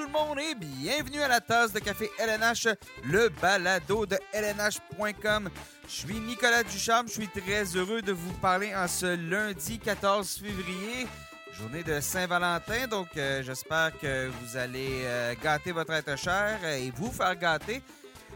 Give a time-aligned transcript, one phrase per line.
[0.00, 2.68] tout le monde et bienvenue à la tasse de café LNH,
[3.04, 5.50] le balado de LNH.com.
[5.86, 10.38] Je suis Nicolas Ducharme, je suis très heureux de vous parler en ce lundi 14
[10.38, 11.06] février,
[11.52, 12.86] journée de Saint-Valentin.
[12.86, 17.82] Donc euh, j'espère que vous allez euh, gâter votre être cher et vous faire gâter.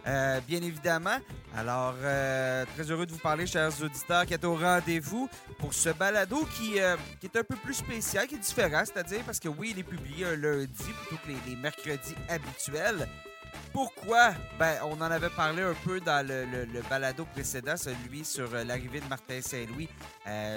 [0.06, 1.16] Euh, bien évidemment.
[1.56, 5.28] Alors, euh, très heureux de vous parler, chers auditeurs, qui êtes au rendez-vous
[5.58, 9.22] pour ce balado qui, euh, qui est un peu plus spécial, qui est différent, c'est-à-dire
[9.24, 13.08] parce que oui, il est publié un lundi plutôt que les, mercredis habituels.
[13.72, 14.34] Pourquoi?
[14.58, 19.08] Ben, on en avait parlé un peu dans le, balado précédent, celui sur l'arrivée de
[19.08, 19.88] Martin Saint-Louis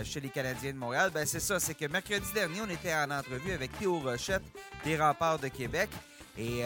[0.04, 1.12] chez les Canadiens de Montréal.
[1.14, 4.44] Ben, c'est ça, c'est que mercredi dernier, on était en entrevue avec Théo Rochette
[4.84, 5.90] des Remparts de Québec.
[6.38, 6.64] Et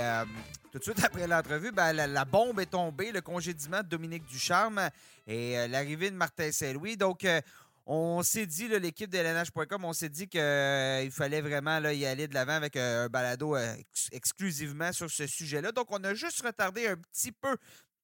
[0.72, 4.90] tout de suite après l'entrevue, ben, la, bombe est tombée, le congédiement de Dominique Ducharme
[5.28, 6.96] et euh, l'arrivée de Martin Saint-Louis.
[6.96, 7.42] Donc, euh,
[7.86, 10.40] on s'est dit, l'équipe de LNH.com, on s'est dit qu'il
[11.12, 15.28] fallait vraiment y aller de l'avant avec euh, un balado euh, ex- exclusivement sur ce
[15.28, 15.74] sujet-là.
[15.74, 17.58] Donc, on a juste retardé un petit peu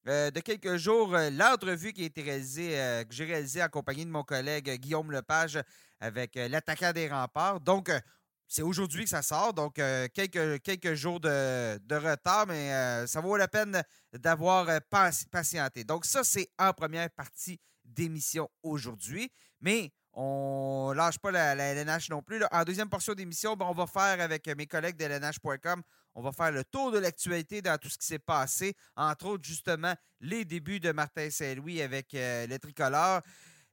[0.06, 3.68] euh, de quelques jours euh, l'entrevue qui a été réalisée, euh, que j'ai réalisée en
[3.68, 5.58] compagnie de mon collègue euh, Guillaume Lepage
[6.00, 7.60] avec euh, l'attaquant des remparts.
[7.60, 7.98] Donc, euh,
[8.48, 13.36] c'est aujourd'hui que ça sort, donc euh, quelques, jours de, retard, mais euh, ça vaut
[13.36, 13.82] la peine
[14.14, 14.78] d'avoir euh,
[15.30, 15.84] patienté.
[15.84, 19.30] Donc, ça, c'est en première partie d'émission aujourd'hui.
[19.60, 22.42] Mais on lâche pas la, LNH non plus.
[22.50, 25.82] En deuxième portion d'émission, ben, on va faire avec mes collègues de LNH.com,
[26.14, 29.44] on va faire le tour de l'actualité dans tout ce qui s'est passé, entre autres
[29.44, 33.20] justement les débuts de Martin Saint-Louis avec euh, le tricolore.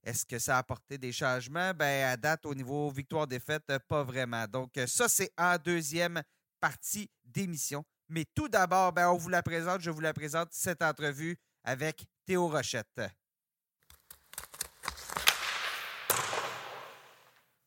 [0.06, 1.74] Est-ce que ça a apporté des changements?
[1.74, 4.46] Ben, à date, au niveau victoire-défaite, euh, pas vraiment.
[4.48, 6.22] Donc, euh, ça, c'est en deuxième
[6.60, 7.84] partie d'émission.
[8.08, 12.06] Mais tout d'abord, ben, on vous la présente, je vous la présente, cette entrevue avec
[12.24, 13.02] Théo Rochette.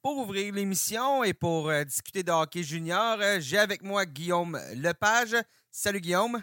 [0.00, 4.58] Pour ouvrir l'émission et pour euh, discuter de hockey junior, euh, j'ai avec moi Guillaume
[4.77, 5.34] Lepage.
[5.70, 6.42] Salut Guillaume,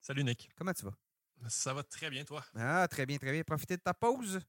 [0.00, 0.50] Salut Nick.
[0.56, 0.92] comment tu vas?
[1.48, 2.44] Ça va très bien, toi?
[2.54, 3.42] Ah, très bien, très bien.
[3.42, 4.40] Profitez de ta pause.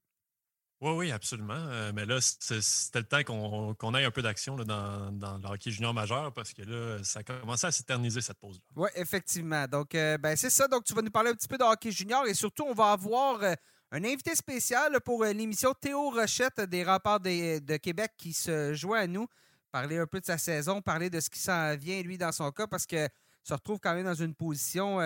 [0.79, 1.55] Oui, oui, absolument.
[1.55, 5.91] Euh, mais là, c'était le temps qu'on ait un peu d'action dans, le hockey junior
[5.91, 8.61] majeur parce que là, ça a commencé à s'éterniser cette pause-là.
[8.75, 9.65] Oui, effectivement.
[9.67, 10.67] Donc, euh, ben, c'est ça.
[10.67, 12.91] Donc, tu vas nous parler un petit peu de hockey junior et surtout, on va
[12.91, 13.55] avoir euh,
[13.91, 16.85] un invité spécial pour l'émission Théo Rochette des
[17.23, 19.25] des- de Québec qui se joint à nous.
[19.71, 22.51] Parler un peu de sa saison, parler de ce qui s'en vient, lui, dans son
[22.51, 23.07] cas, parce que
[23.43, 24.99] se retrouve quand même dans une position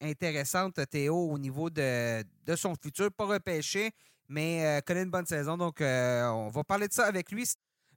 [0.00, 3.10] intéressante, Théo, au niveau de, de son futur.
[3.12, 3.92] Pas repêché,
[4.28, 5.56] mais euh, connaît une bonne saison.
[5.56, 7.46] Donc, euh, on va parler de ça avec lui.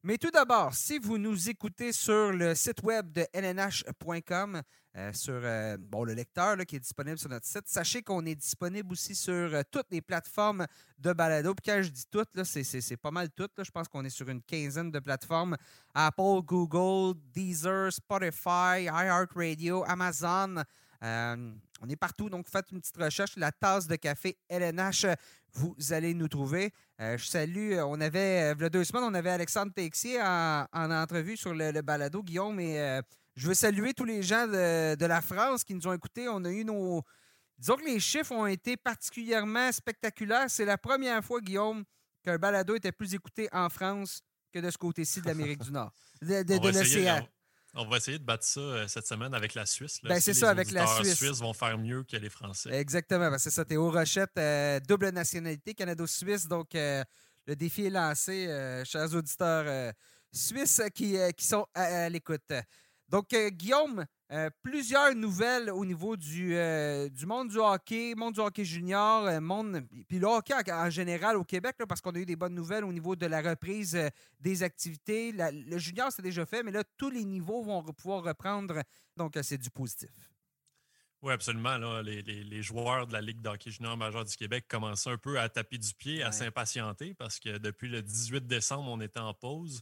[0.03, 4.61] Mais tout d'abord, si vous nous écoutez sur le site web de lnh.com,
[4.97, 5.41] euh, sur
[5.79, 9.15] bon, le lecteur là, qui est disponible sur notre site, sachez qu'on est disponible aussi
[9.15, 10.67] sur toutes les plateformes
[10.99, 11.55] de balado.
[11.55, 13.57] Puis quand je dis toutes, c'est pas mal toutes.
[13.57, 13.63] là.
[13.63, 15.57] Je pense qu'on est sur une quinzaine de plateformes.
[15.95, 20.61] Apple, Google, Deezer, Spotify, iHeartRadio, Amazon.
[21.81, 23.35] On est partout, donc faites une petite recherche.
[23.35, 25.05] La tasse de café LNH,
[25.53, 26.71] vous allez nous trouver.
[27.01, 29.73] Euh, je salue, euh, on avait, euh, il y a deux semaines, on avait Alexandre
[29.73, 33.01] Texier en, en entrevue sur le, le balado, Guillaume, et euh,
[33.35, 36.29] je veux saluer tous les gens de, de la France qui nous ont écoutés.
[36.29, 37.03] On a eu nos.
[37.57, 40.49] Disons que les chiffres ont été particulièrement spectaculaires.
[40.49, 41.83] C'est la première fois, Guillaume,
[42.23, 44.21] qu'un balado était plus écouté en France
[44.53, 47.27] que de ce côté-ci de l'Amérique du Nord, de, l'océan.
[47.75, 49.99] On, va essayer de battre ça euh, cette semaine avec la Suisse.
[50.03, 51.15] Ben, c'est les ça, avec la Suisse.
[51.15, 52.69] suisses vont faire mieux que les Français.
[52.71, 56.47] Exactement, parce que c'est ça, Théo Rochette, euh, double nationalité canado-suisse.
[56.47, 57.03] Donc, euh,
[57.45, 59.93] le défi est lancé, euh, chers auditeurs
[60.31, 62.51] suisses qui, qui sont à, à l'écoute.
[63.09, 68.39] Donc, Guillaume, euh, plusieurs nouvelles au niveau du, euh, du monde du hockey, monde du
[68.39, 72.11] hockey junior, euh, monde, puis le hockey en, en général au Québec, là, parce qu'on
[72.15, 73.97] a eu des bonnes nouvelles au niveau de la reprise
[74.39, 75.31] des activités.
[75.31, 78.81] La- le junior, c'est déjà fait, mais là, tous les niveaux vont pouvoir reprendre.
[79.15, 80.09] Donc, c'est du positif.
[81.21, 81.77] Oui, absolument.
[81.77, 85.17] là, les, les- les joueurs de la Ligue d'hockey junior majeur du Québec commencent un
[85.17, 86.31] peu à taper du pied, à Ouais.
[86.31, 89.81] s'impatienter parce que depuis le 18 décembre, on était en pause.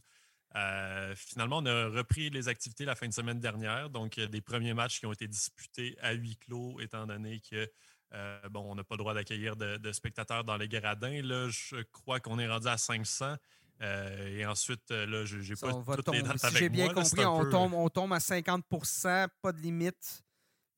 [0.56, 3.90] Euh, finalement, on a repris les activités la fin de semaine dernière.
[3.90, 7.68] Donc, des premiers matchs qui ont été disputés à huis clos, étant donné que
[8.12, 11.20] euh, bon, on n'a pas le droit d'accueillir de, de spectateurs dans les gradins.
[11.22, 13.34] Là, je crois qu'on est rendu à 500.
[13.82, 16.84] Euh, et ensuite, là, je n'ai pas toutes les tomber- dates si avec j'ai bien
[16.84, 16.94] moi.
[16.94, 20.22] compris, on, peu- tombe, on tombe à 50% pas de limite.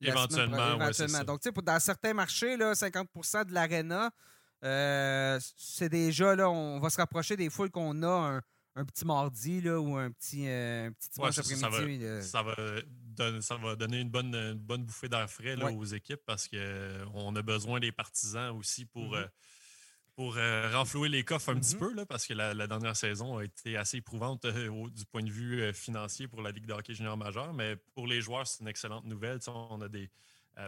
[0.01, 1.23] Éventuellement, ouais, éventuellement.
[1.23, 4.09] Donc, tu sais, dans certains marchés, là, 50% de l'aréna,
[4.63, 8.07] euh, c'est déjà, là, on va se rapprocher des foules qu'on a
[8.37, 8.41] un,
[8.77, 12.05] un petit mardi là, ou un petit, euh, un petit dimanche ça va- après-midi.
[12.21, 15.75] ça va, ça va donner une bonne, une bonne bouffée d'air frais là, Ouais.
[15.75, 19.15] aux équipes parce qu'on a besoin des partisans aussi pour, Mhm.
[19.15, 19.27] euh,
[20.15, 20.35] pour
[20.73, 21.79] renflouer les coffres un petit Mm-hmm.
[21.79, 25.71] peu, là, parce que la, dernière saison a été assez éprouvante du point de vue
[25.73, 27.53] financier pour la Ligue de hockey junior majeur.
[27.53, 29.39] Mais pour les joueurs, c'est une excellente nouvelle.
[29.47, 30.09] on a des,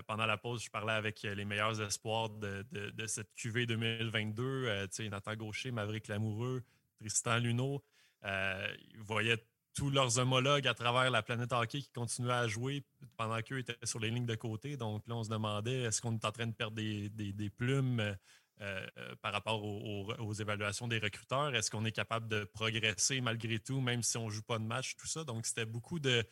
[0.06, 2.64] pendant la pause, je parlais avec les meilleurs espoirs de,
[3.08, 4.86] cette QV 2022.
[5.10, 6.62] Nathan Gaucher, Maverick Lamoureux,
[7.00, 7.84] Tristan Luneau.
[8.24, 9.44] Ils voyaient
[9.80, 12.83] tous leurs homologues à travers la planète hockey qui continuaient à jouer
[13.16, 14.75] pendant qu'eux étaient sur les lignes de côté.
[14.75, 18.13] Donc là, on se demandait est-ce qu'on est en train de perdre des, plumes euh,
[18.62, 21.56] euh, par rapport aux, évaluations des recruteurs?
[21.56, 24.66] Est-ce qu'on est capable de progresser malgré tout, même si on ne joue pas de
[24.66, 25.24] match, tout ça?
[25.24, 26.25] Donc, c'était beaucoup de,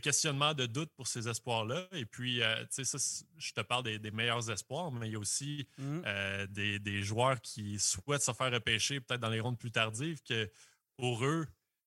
[0.00, 1.88] questionnements, de doutes pour ces espoirs-là.
[1.92, 5.18] Et puis, euh, tu sais, je te parle des, meilleurs espoirs, mais il y a
[5.18, 6.00] aussi Mmh.
[6.48, 10.50] des, des, joueurs qui souhaitent se faire repêcher peut-être dans les rondes plus tardives, que
[10.98, 11.46] pour eux,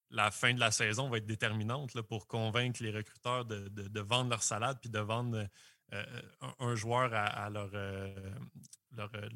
[0.10, 4.30] la fin de la saison va être déterminante là, pour convaincre les recruteurs de, vendre
[4.30, 5.48] leur salade puis de vendre
[5.94, 6.22] euh,
[6.60, 8.14] un, joueur à, leur, euh,
[8.96, 9.30] leur, euh,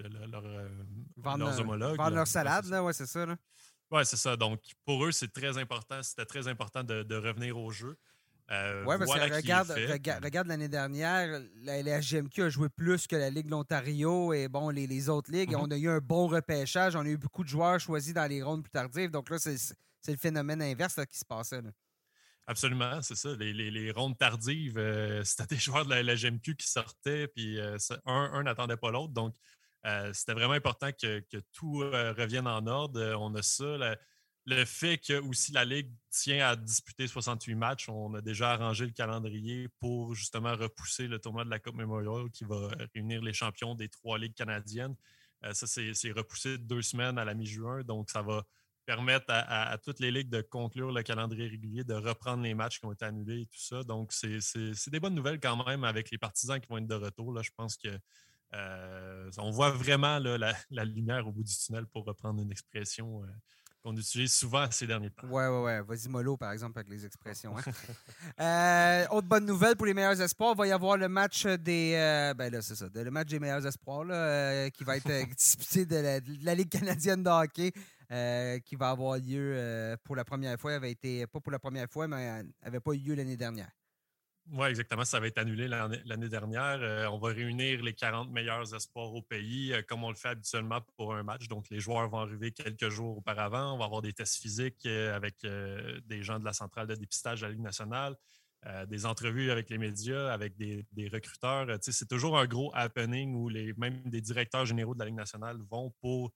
[1.38, 1.98] leurs homologues.
[1.98, 3.26] Vendre leur salade, là, ouais, c'est ça.
[3.92, 4.36] Oui, c'est ça.
[4.36, 6.02] Donc, pour eux, c'est très important.
[6.02, 7.98] C'était très important de, revenir au jeu.
[8.50, 9.72] Oui, parce que regarde,
[10.24, 14.70] regarde, l'année dernière, la, LHGMQ a joué plus que la Ligue de l'Ontario et bon,
[14.70, 15.54] les, autres ligues.
[15.54, 15.68] Mm-hmm.
[15.68, 16.96] On a eu un bon repêchage.
[16.96, 19.10] On a eu beaucoup de joueurs choisis dans les rondes plus tardives.
[19.10, 19.58] Donc là, c'est
[20.08, 21.62] le phénomène inverse qui se passait.
[22.48, 23.30] Absolument, c'est ça.
[23.40, 28.44] Les, rondes tardives, euh, c'était des joueurs de la, GMQ qui sortaient, puis euh, un
[28.44, 29.14] n'attendait pas l'autre.
[29.14, 29.36] Donc,
[29.86, 33.16] euh, c'était vraiment important que, tout revienne en ordre.
[33.20, 33.96] On a ça.
[34.46, 38.86] Le fait que aussi la Ligue tient à disputer 68 matchs, on a déjà arrangé
[38.86, 43.34] le calendrier pour justement repousser le tournoi de la Coupe Memorial qui va réunir les
[43.34, 44.96] champions des trois ligues canadiennes.
[45.52, 47.82] ça, c'est repoussé de deux semaines à la mi-juin.
[47.84, 48.46] Donc, ça va
[48.86, 52.86] permettre à, toutes les ligues de conclure le calendrier régulier, de reprendre les matchs qui
[52.86, 53.84] ont été annulés et tout ça.
[53.84, 57.34] Donc, c'est des bonnes nouvelles quand même avec les partisans qui vont être de retour.
[57.34, 57.90] Là, je pense que
[58.54, 63.28] euh, on voit vraiment la, lumière au bout du tunnel pour reprendre une expression euh,
[63.86, 65.28] qu'on utilise souvent ces derniers temps.
[65.28, 65.82] Ouais, ouais, ouais.
[65.84, 67.56] Vas-y, mollo, par exemple, avec les expressions.
[67.58, 67.62] Hein.
[68.42, 72.34] Euh, autre bonne nouvelle pour les meilleurs espoirs, il va y avoir le match des.
[72.36, 72.88] ben là, c'est ça.
[72.94, 77.30] Le match des meilleurs espoirs là, qui va être disputé de la, Ligue canadienne de
[77.30, 77.72] hockey.
[78.12, 80.74] Euh, qui va avoir lieu euh, pour la première fois.
[80.74, 83.72] avait été, pas pour la première fois, mais n'avait pas eu lieu l'année dernière.
[84.52, 85.06] Oui, exactement.
[85.06, 86.80] Ça va être annulé l'année dernière.
[86.82, 90.82] Euh, on va réunir les 40 meilleurs espoirs au pays, comme on le fait habituellement
[90.98, 91.48] pour un match.
[91.48, 93.74] Donc, les joueurs vont arriver quelques jours auparavant.
[93.74, 97.48] On va avoir des tests physiques avec des gens de la centrale de dépistage de
[97.48, 98.16] la Ligue nationale,
[98.88, 101.66] des entrevues avec les médias, avec des, recruteurs.
[101.82, 105.58] c'est toujours un gros happening où les, même des directeurs généraux de la Ligue nationale
[105.70, 106.32] vont pour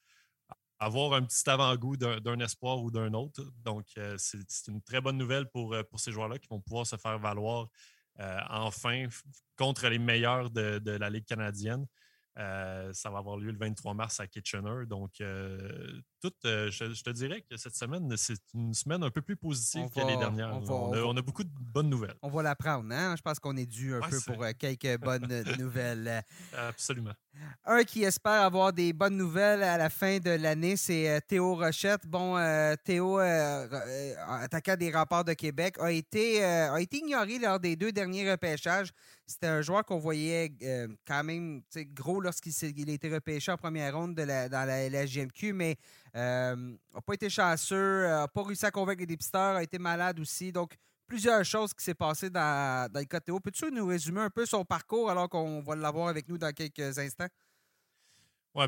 [0.79, 3.43] avoir un petit avant-goût d'un espoir ou d'un autre.
[3.63, 6.87] Donc, euh, c'est une très bonne nouvelle pour, euh, pour ces joueurs-là qui vont pouvoir
[6.87, 7.67] se faire valoir euh,
[8.49, 9.07] enfin
[9.57, 11.85] contre les meilleurs de, de la Ligue canadienne.
[12.39, 14.85] Euh, ça va avoir lieu le 23 mars à Kitchener.
[14.87, 19.21] Donc, euh, tout, euh, je, te dirais que cette semaine, c'est une semaine un peu
[19.21, 20.61] plus positive que les dernières.
[20.69, 22.15] On, a, beaucoup de bonnes nouvelles.
[22.21, 23.15] On va l'apprendre, hein?
[23.17, 26.23] Je pense qu'on est dû un peu pour quelques bonnes nouvelles.
[26.55, 27.13] Absolument.
[27.65, 32.07] Un qui espère avoir des bonnes nouvelles à la fin de l'année, c'est Théo Rochette.
[32.07, 32.37] Bon,
[32.85, 38.31] Théo, attaquant des remparts de Québec, a été, a été ignoré lors des deux derniers
[38.31, 38.91] repêchages.
[39.29, 40.51] C'était un joueur qu'on voyait
[41.05, 41.61] quand même
[41.93, 45.77] gros lorsqu'il a été repêché en première ronde de la, dans la, LGMQ, mais
[46.15, 46.55] n'a
[47.05, 50.51] pas été chanceux, n'a pas réussi à convaincre les dépisteurs, a été malade aussi.
[50.51, 53.39] Donc, plusieurs choses qui s'est passées dans, dans le.
[53.39, 56.97] Peux-tu nous résumer un peu son parcours alors qu'on va l'avoir avec nous dans quelques
[56.97, 57.27] instants?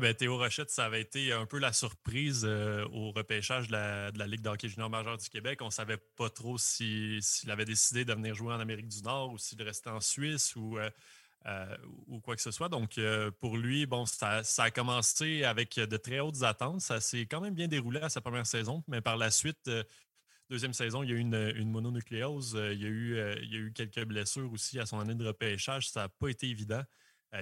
[0.00, 4.40] Ben, Théo Rochette, ça avait été un peu la surprise au repêchage de la, Ligue
[4.40, 5.60] d'hockey junior majeur du Québec.
[5.62, 9.32] On ne savait pas trop s'il avait décidé de venir jouer en Amérique du Nord
[9.32, 10.78] ou s'il restait en Suisse ou
[11.46, 12.68] euh, ou quoi que ce soit.
[12.68, 16.80] Donc, euh, pour lui, bon, ça, a commencé avec de très hautes attentes.
[16.80, 19.82] Ça s'est quand même bien déroulé à sa première saison, mais par la suite, euh,
[20.50, 22.56] deuxième saison, il y a eu une, mononucléose.
[22.72, 25.26] il, y a eu, il y a eu quelques blessures aussi à son année de
[25.26, 25.88] repêchage.
[25.88, 26.82] Ça n'a pas été évident.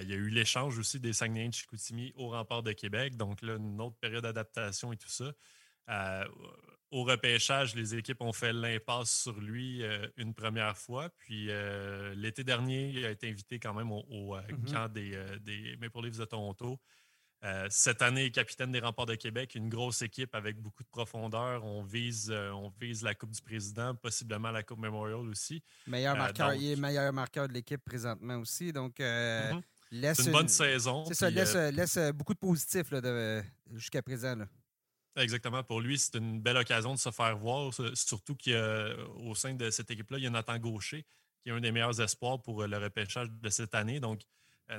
[0.01, 3.17] Il y a eu l'échange aussi des Saguenay de Chicoutimi au rempart de Québec.
[3.17, 5.33] Donc, là, une autre période d'adaptation et tout ça
[6.91, 11.09] au repêchage, les équipes ont fait l'impasse sur lui euh, une première fois.
[11.17, 14.71] Puis euh, l'été dernier, il a été invité quand même au, euh, mm-hmm.
[14.71, 16.79] camp des, des, Maple Leafs de Toronto.
[17.69, 21.63] cette année, capitaine des remparts de Québec, une grosse équipe avec beaucoup de profondeur.
[21.63, 25.63] On vise, on vise la Coupe du Président, possiblement la Coupe Memorial aussi.
[25.87, 28.73] Meilleur marqueur, il est meilleur marqueur de l'équipe présentement aussi.
[28.73, 29.61] Donc, mm-hmm.
[29.91, 31.05] Laisse une, bonne saison.
[31.05, 32.87] C'est ça, laisse, laisse, beaucoup de positifs
[33.73, 34.35] jusqu'à présent.
[34.35, 34.47] Là.
[35.17, 35.63] Exactement.
[35.63, 39.91] Pour lui, c'est une belle occasion de se faire voir, surtout qu'au sein de cette
[39.91, 41.05] équipe-là, il y a Nathan Gaucher,
[41.41, 43.99] qui est un des meilleurs espoirs pour le repêchage de cette année.
[43.99, 44.21] Donc,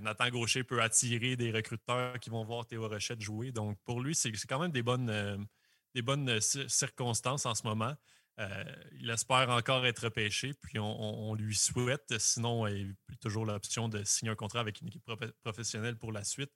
[0.01, 3.53] Nathan Gaucher peut attirer des recruteurs qui vont voir Théo Rochette jouer.
[3.53, 5.47] Donc, pour lui, c'est quand même des bonnes,
[5.95, 7.95] des bonnes circonstances en ce moment.
[8.39, 12.19] Il espère encore être pêché, puis on, lui souhaite.
[12.19, 15.05] Sinon, il a toujours l'option de signer un contrat avec une équipe
[15.43, 16.53] professionnelle pour la suite.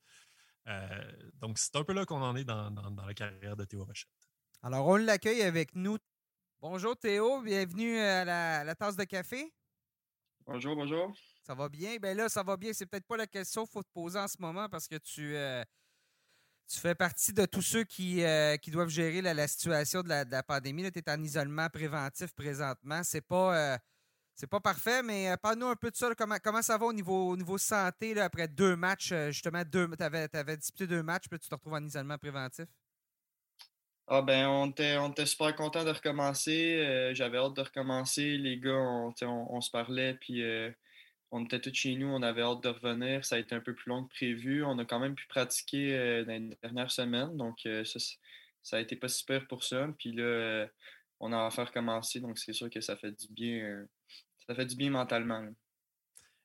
[1.35, 2.71] donc, c'est un peu là qu'on en est dans,
[3.07, 4.11] la carrière de Théo Rochette.
[4.63, 5.99] Alors, on l'accueille avec nous.
[6.61, 9.53] Bonjour Théo, bienvenue à la tasse de café.
[10.47, 11.13] Bonjour, bonjour.
[11.43, 11.97] Ça va bien?
[11.97, 12.73] Ben là, ça va bien.
[12.73, 15.35] C'est peut-être pas la question qu'il faut te poser en ce moment parce que tu,
[15.37, 15.65] euh,
[16.69, 20.43] tu fais partie de tous ceux qui, euh, qui doivent gérer la, situation de la,
[20.43, 20.91] pandémie.
[20.91, 23.03] Tu es en isolement préventif présentement.
[23.03, 23.75] C'est pas.
[23.75, 23.79] Euh,
[24.39, 26.15] c'est pas parfait, mais parle-nous un peu de ça.
[26.15, 29.15] comment, comment ça va au niveau, niveau santé là, après deux matchs?
[29.29, 32.67] justement, tu avais, disputé deux matchs, puis tu te retrouves en isolement préventif?
[34.09, 36.77] Ah ben on était, on super content de recommencer.
[36.77, 38.39] Euh, j'avais hâte de recommencer.
[38.39, 40.71] Les gars, on, on, se parlait, puis euh,
[41.31, 43.25] on était tous chez nous, on avait hâte de revenir.
[43.25, 44.65] Ça a été un peu plus long que prévu.
[44.65, 47.37] On a quand même pu pratiquer euh, dans les dernières semaines.
[47.37, 47.99] Donc ça,
[48.63, 49.89] ça a été pas super pour ça.
[49.99, 50.67] Puis là,
[51.21, 52.21] on a à recommencer.
[52.21, 53.87] Donc c'est sûr que ça fait du bien.
[54.47, 55.45] ça fait du bien mentalement.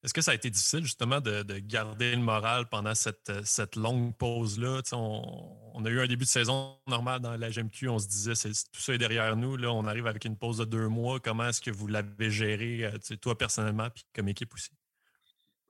[0.04, 4.16] Est-ce que ça a été difficile justement de, garder le moral pendant cette, cette longue
[4.16, 4.82] pause-là?
[4.94, 8.50] On, a eu un début de saison normal dans la GMQ, on se disait c'est,
[8.50, 9.58] tout ça est derrière nous.
[9.58, 11.20] Là, on arrive avec une pause de deux mois.
[11.20, 14.72] Comment est-ce que vous l'avez géré, euh, toi personnellement, puis comme équipe aussi?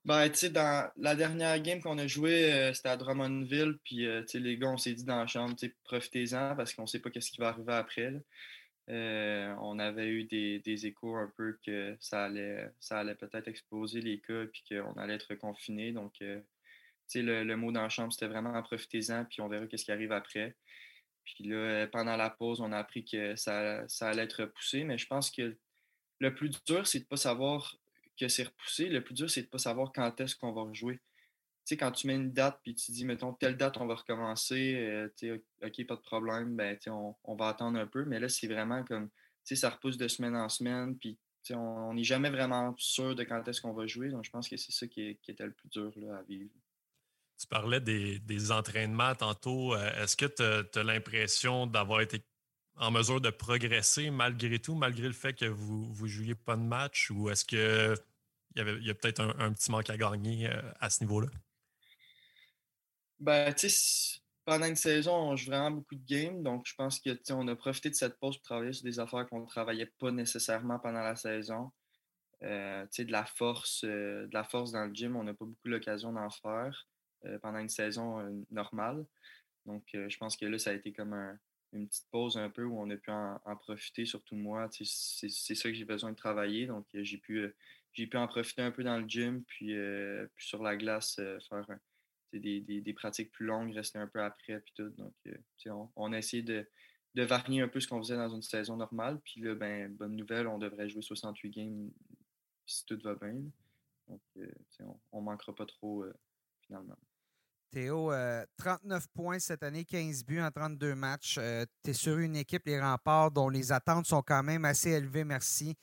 [0.04, 4.58] Ben, dans la dernière game qu'on a joué, euh, c'était à Drummondville, puis euh, les
[4.58, 7.40] gars, on s'est dit dans la chambre, profitez-en parce qu'on ne sait pas ce qui
[7.40, 8.14] va arriver après.
[8.90, 14.46] Euh, on avait eu des, échos un peu que ça allait, peut-être exploser les cas
[14.48, 15.92] puis qu'on allait être confiné.
[15.92, 16.42] Donc, euh,
[17.16, 20.12] le, le, mot dans la chambre, c'était vraiment profitez-en puis on verra qu'est-ce qui arrive
[20.12, 20.56] après.
[21.24, 24.84] Puis là, pendant la pause, on a appris que ça, ça allait être repoussé.
[24.84, 25.56] Mais je pense que
[26.20, 27.78] le plus dur, c'est de ne pas savoir
[28.20, 28.88] que c'est repoussé.
[28.88, 31.00] Le plus dur, c'est de ne pas savoir quand est-ce qu'on va rejouer
[31.66, 34.76] sais, quand tu mets une date puis tu dis, mettons, telle date, on va recommencer,
[34.76, 38.06] euh, OK, pas de problème, ben, on, on, va attendre un peu.
[38.06, 39.10] Mais là, c'est vraiment comme,
[39.44, 41.18] ça repousse de semaine en semaine, puis
[41.52, 44.10] on n'est jamais vraiment sûr de quand est-ce qu'on va jouer.
[44.10, 46.50] Donc, je pense que c'est ça qui, était le plus dur là, à vivre.
[47.40, 49.74] Tu parlais des, entraînements tantôt.
[49.74, 52.24] Euh, est-ce que tu as, l'impression d'avoir été
[52.76, 56.62] en mesure de progresser malgré tout, malgré le fait que vous ne jouiez pas de
[56.62, 57.60] match, ou est-ce qu'il
[58.56, 61.28] y, y a peut-être un, petit manque à gagner euh, à ce niveau-là?
[63.22, 66.42] Ben, tu sais, pendant une saison, on joue vraiment beaucoup de games.
[66.42, 69.42] Donc, je pense qu'on a profité de cette pause pour travailler sur des affaires qu'on
[69.42, 71.72] ne travaillait pas nécessairement pendant la saison.
[72.42, 75.68] Euh, de la force, euh, de la force dans le gym, on n'a pas beaucoup
[75.68, 76.88] l'occasion d'en faire
[77.26, 79.06] euh, pendant une saison normale.
[79.68, 81.14] Donc, je pense que là, ça a été comme
[81.74, 84.68] une petite pause un peu où on a pu en, profiter, surtout moi.
[84.72, 86.66] C'est ça que j'ai besoin de travailler.
[86.66, 87.54] Donc, j'ai pu,
[87.94, 89.76] pu en profiter un peu dans le gym, puis,
[90.36, 91.80] puis sur la glace, faire un,
[92.40, 94.90] des, pratiques plus longues, rester un peu après, puis tout.
[94.90, 96.66] Donc, euh, on, a essayé de,
[97.16, 99.20] varier un peu ce qu'on faisait dans une saison normale.
[99.22, 101.92] Puis là, ben, bonne nouvelle, on devrait jouer 68 games
[102.66, 103.42] si tout va bien.
[104.08, 104.52] Donc, euh,
[105.12, 106.14] on ne manquera pas trop euh,
[106.66, 106.98] finalement.
[107.72, 108.12] Théo,
[108.58, 111.36] 39 points cette année, 15 buts en 32 matchs.
[111.84, 115.24] tu es sur une équipe, les remparts, dont les attentes sont quand même assez élevées,
[115.24, 115.78] merci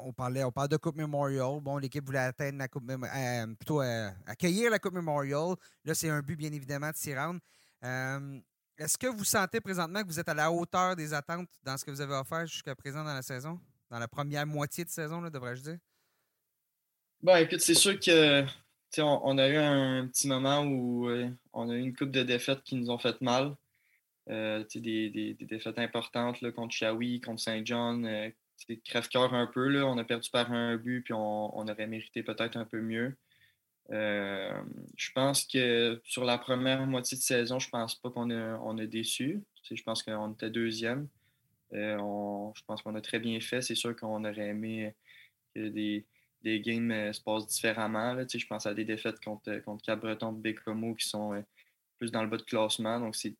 [0.00, 1.60] on parlait, on parle de Coupe Memorial.
[1.60, 5.54] Bon, l'équipe voulait atteindre la Coupe euh, plutôt euh, accueillir la Coupe Memorial.
[5.84, 7.40] Là, c'est un but, bien évidemment, de s'y rendre.
[7.84, 8.38] Euh,
[8.78, 11.84] est-ce que vous sentez présentement que vous êtes à la hauteur des attentes dans ce
[11.84, 13.60] que vous avez offert jusqu'à présent dans la saison?
[13.90, 15.78] Dans la première moitié de saison, devrais-je dire?
[17.22, 18.44] Ben, écoute, c'est sûr que
[18.98, 21.08] on, a eu un petit moment où
[21.52, 23.54] on a eu une coupe de défaites qui nous ont fait mal.
[24.26, 28.32] des, défaites importantes là, contre Shawi, contre Saint John,
[28.84, 29.68] crève-cœur un peu.
[29.68, 29.86] Là.
[29.86, 33.16] On a perdu par un but, puis on, aurait mérité peut-être un peu mieux.
[33.90, 34.62] Euh,
[34.96, 38.74] je pense que sur la première moitié de saison, je pense pas qu'on a, on
[38.74, 39.42] déçu.
[39.70, 41.08] Je pense qu'on était deuxième.
[41.72, 41.96] Euh,
[42.54, 43.62] je pense qu'on a très bien fait.
[43.62, 44.94] C'est sûr qu'on aurait aimé
[45.54, 46.06] que des,
[46.42, 48.16] des games euh, se passent différemment.
[48.28, 51.42] Je pense à des défaites contre, contre Cap-Breton Bécomo qui sont
[51.98, 53.00] plus dans le bas de classement.
[53.00, 53.36] Donc, c'est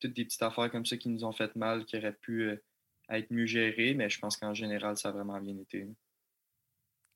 [0.00, 2.58] toutes des petites affaires comme ça qui nous ont fait mal, qui auraient pu
[3.10, 5.86] être mieux géré, mais je pense qu'en général, ça a vraiment bien été.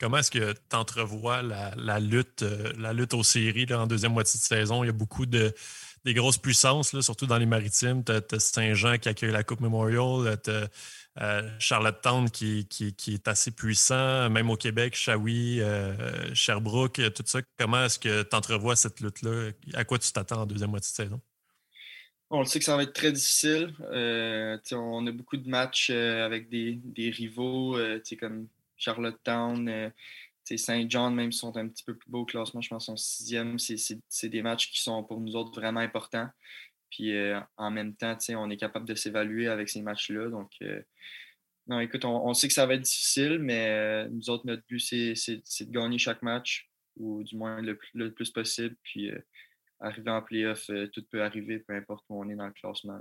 [0.01, 4.39] Comment est-ce que tu entrevois la, lutte, euh, la lutte aux séries en deuxième moitié
[4.39, 4.83] de saison?
[4.83, 5.55] Il y a beaucoup de
[6.05, 8.05] des grosses puissances, là, surtout dans les maritimes.
[8.05, 10.69] Tu as, Saint-Jean qui accueille la Coupe Memorial, tu as
[11.21, 12.67] euh, Charlottetown qui,
[13.09, 17.41] est assez puissant, même au Québec, Shawi, euh, Sherbrooke, tout ça.
[17.59, 19.51] Comment est-ce que tu entrevois cette lutte-là?
[19.75, 21.21] À quoi tu t'attends en deuxième moitié de saison?
[22.37, 23.73] On sait que ça va être très difficile.
[23.93, 29.93] Euh, on a beaucoup de matchs euh, avec des, rivaux euh, comme Charlottetown,
[30.57, 32.97] Saint John, même s'ils sont un petit peu plus beau au classement, je pense sont
[32.97, 33.57] sixième.
[33.61, 36.29] C'est des matchs qui sont pour nous autres vraiment importants.
[36.91, 37.15] Puis
[37.57, 40.29] en même temps, on est capable de s'évaluer avec ces matchs-là.
[40.29, 40.51] Donc,
[41.69, 45.15] non, écoute, on, sait que ça va être difficile, mais nous autres, notre but, c'est
[45.15, 47.79] de gagner chaque match, ou du moins le,
[48.11, 48.77] plus possible.
[48.83, 49.13] Puis
[49.81, 53.01] arriver en playoff, tout peut arriver, peu importe où on est dans le classement.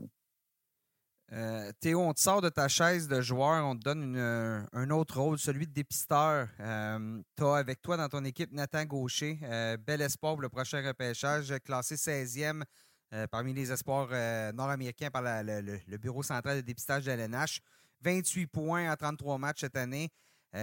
[1.31, 5.19] Euh, Théo, on te sort de ta chaise de joueur, on te donne un autre
[5.19, 6.47] rôle, celui de dépisteur.
[6.59, 10.49] Euh, tu as avec toi dans ton équipe Nathan Gaucher, euh, bel espoir pour le
[10.49, 12.63] prochain repêchage, classé 16e
[13.29, 14.09] parmi les espoirs
[14.53, 17.61] nord-américains par le, Bureau central de dépistage de l'NH.
[18.01, 20.09] 28 points en 33 matchs cette année.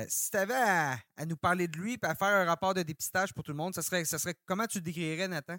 [0.08, 3.32] si tu avais à, nous parler de lui et à faire un rapport de dépistage
[3.32, 5.58] pour tout le monde, ça serait, ça serait comment tu décrirais, Nathan?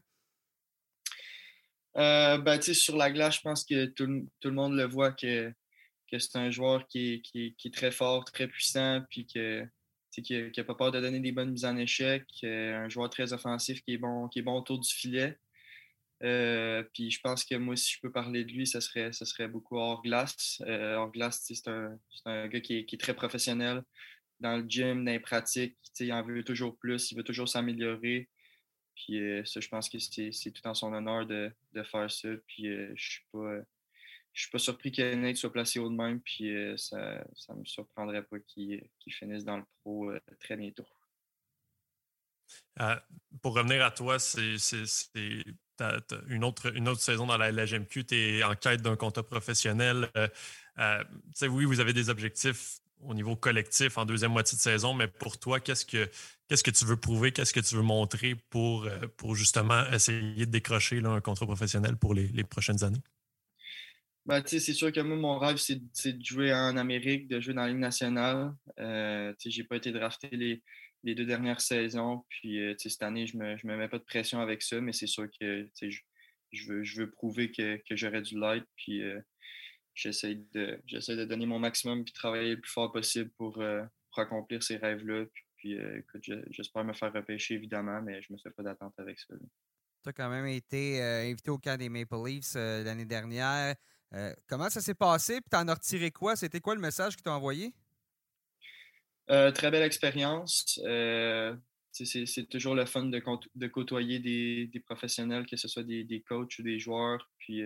[1.98, 5.52] Euh, ben, sur la glace, je pense que tout, le monde le voit que,
[6.10, 9.66] que c'est un joueur qui est, très fort, très puissant, puis que,
[10.12, 13.82] qui n'a pas peur de donner des bonnes mises en échec, un joueur très offensif
[13.84, 15.38] qui est bon, qui est bon autour du filet.
[16.24, 19.26] Euh, puis je pense que moi, si je peux parler de lui, ça serait, ça
[19.26, 20.62] serait beaucoup hors glace.
[20.68, 23.84] Euh, hors glace, c'est un, un, gars qui est, qui est, très professionnel
[24.40, 25.78] dans le gym, dans les pratiques.
[26.00, 28.30] Il en veut toujours plus, il veut toujours s'améliorer.
[28.96, 31.52] Puis euh, ça, je pense que c'est tout en son honneur de,
[31.84, 32.30] faire ça.
[32.48, 33.60] Puis euh, je suis pas.
[34.34, 37.60] je suis pas surpris que Nate soit placé haut de même, puis euh, ça ne
[37.60, 40.88] me surprendrait pas qu'il finisse dans le pro très bientôt.
[43.42, 44.58] pour revenir à toi, c'est
[46.28, 50.10] une autre, une autre saison dans la LGMQ, tu es en quête d'un contrat professionnel.
[50.78, 55.38] oui, vous avez des objectifs au niveau collectif en deuxième moitié de saison, mais pour
[55.40, 56.10] toi, qu'est-ce que
[56.64, 60.52] que tu veux prouver, qu'est-ce que tu veux montrer pour, euh, pour justement essayer de
[60.52, 63.02] décrocher un contrat professionnel pour les, prochaines années?
[64.26, 67.62] Ben, c'est sûr que moi, mon rêve, c'est de jouer en Amérique, de jouer dans
[67.62, 68.54] la Ligue nationale.
[68.80, 70.62] Euh, je n'ai pas été drafté les,
[71.04, 72.24] les, deux dernières saisons.
[72.30, 75.08] Puis euh, cette année, je ne me, mets pas de pression avec ça, mais c'est
[75.08, 78.66] sûr que je, veux, veux prouver que, que j'aurais du light.
[78.76, 79.02] Puis
[80.02, 84.20] j'essaie de, de donner mon maximum et travailler le plus fort possible pour, euh, pour
[84.20, 85.26] accomplir ces rêves-là.
[85.58, 88.94] Puis, euh, écoute, j'espère me faire repêcher, évidemment, mais je ne me fais pas d'attente
[88.98, 89.36] avec ça.
[90.04, 93.76] Tu as quand même été euh, invité au camp des Maple Leafs l'année dernière.
[94.48, 95.40] comment ça s'est passé?
[95.42, 96.36] Puis, tu en as retiré quoi?
[96.36, 97.74] C'était quoi le message qu'ils t'ont envoyé?
[99.28, 100.78] très belle expérience.
[101.94, 103.24] c'est toujours le fun de,
[103.56, 107.30] de côtoyer des, des, professionnels, que ce soit des, des coachs ou des joueurs.
[107.38, 107.64] Puis,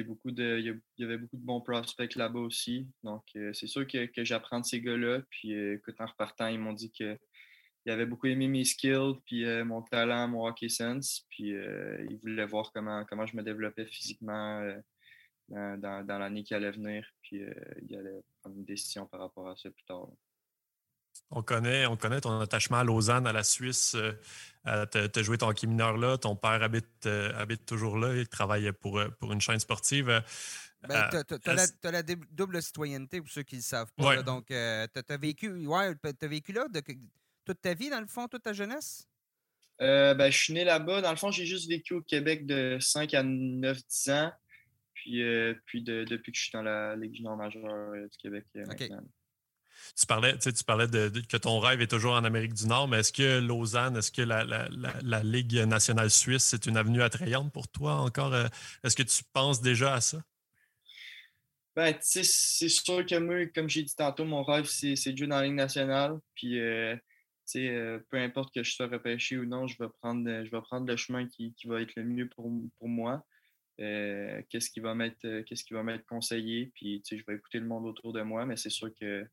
[0.00, 2.88] beaucoup de, il y avait beaucoup de bons prospects là-bas aussi.
[3.02, 5.20] Donc, euh, c'est sûr que, que j'apprends de ces gars-là.
[5.28, 7.18] Puis, euh, en repartant, ils m'ont dit qu'ils
[7.86, 11.26] avaient beaucoup aimé mes skills, puis euh, mon talent, mon hockey sense.
[11.28, 14.66] Puis, ils voulaient voir comment, comment je me développais physiquement
[15.48, 17.06] dans, dans, l'année qui allait venir.
[17.22, 17.42] Puis,
[17.88, 20.08] ils allaient prendre une décision par rapport à ça plus tard.
[21.30, 23.96] On connaît, on connaît ton attachement à Lausanne, à la Suisse.
[24.66, 26.18] Euh, tu as, joué ton hockey mineur là.
[26.18, 28.14] Ton père habite, euh, habite toujours là.
[28.14, 30.22] Il travaille pour, euh, pour une chaîne sportive.
[30.88, 34.22] Ben, tu as, la double citoyenneté pour ceux qui ne le savent pas.
[34.22, 36.66] donc, tu as, vécu, ouais, as vécu là
[37.44, 39.08] toute ta vie, dans le fond, toute ta jeunesse?
[39.78, 41.00] ben, je suis né là-bas.
[41.00, 44.32] Dans le fond, j'ai juste vécu au Québec de 5 à 9-10 ans.
[44.94, 45.24] Puis,
[45.66, 48.44] puis depuis que je suis dans la Ligue junior majeure du Québec.
[49.98, 53.00] Tu parlais, tu parlais de, que ton rêve est toujours en Amérique du Nord, mais
[53.00, 57.94] est-ce que Lausanne, est-ce que la, Ligue nationale suisse, c'est une avenue attrayante pour toi
[57.96, 58.32] encore?
[58.34, 58.46] Euh,
[58.84, 60.22] est-ce que tu penses déjà à ça?
[61.74, 65.36] Ben, c'est sûr que moi, comme j'ai dit tantôt, mon rêve, c'est de jouer dans
[65.36, 66.18] la Ligue nationale.
[66.34, 66.96] Puis, euh,
[67.56, 70.86] euh, peu importe que je sois repêché ou non, je vais prendre, je vais prendre
[70.86, 73.24] le chemin qui, va être le mieux pour, pour moi.
[73.78, 75.74] qu'est-ce qui va m'être qu'est-ce qui
[76.06, 76.70] conseillé?
[76.74, 79.26] Puis je vais écouter le monde autour de moi mais c'est sûr que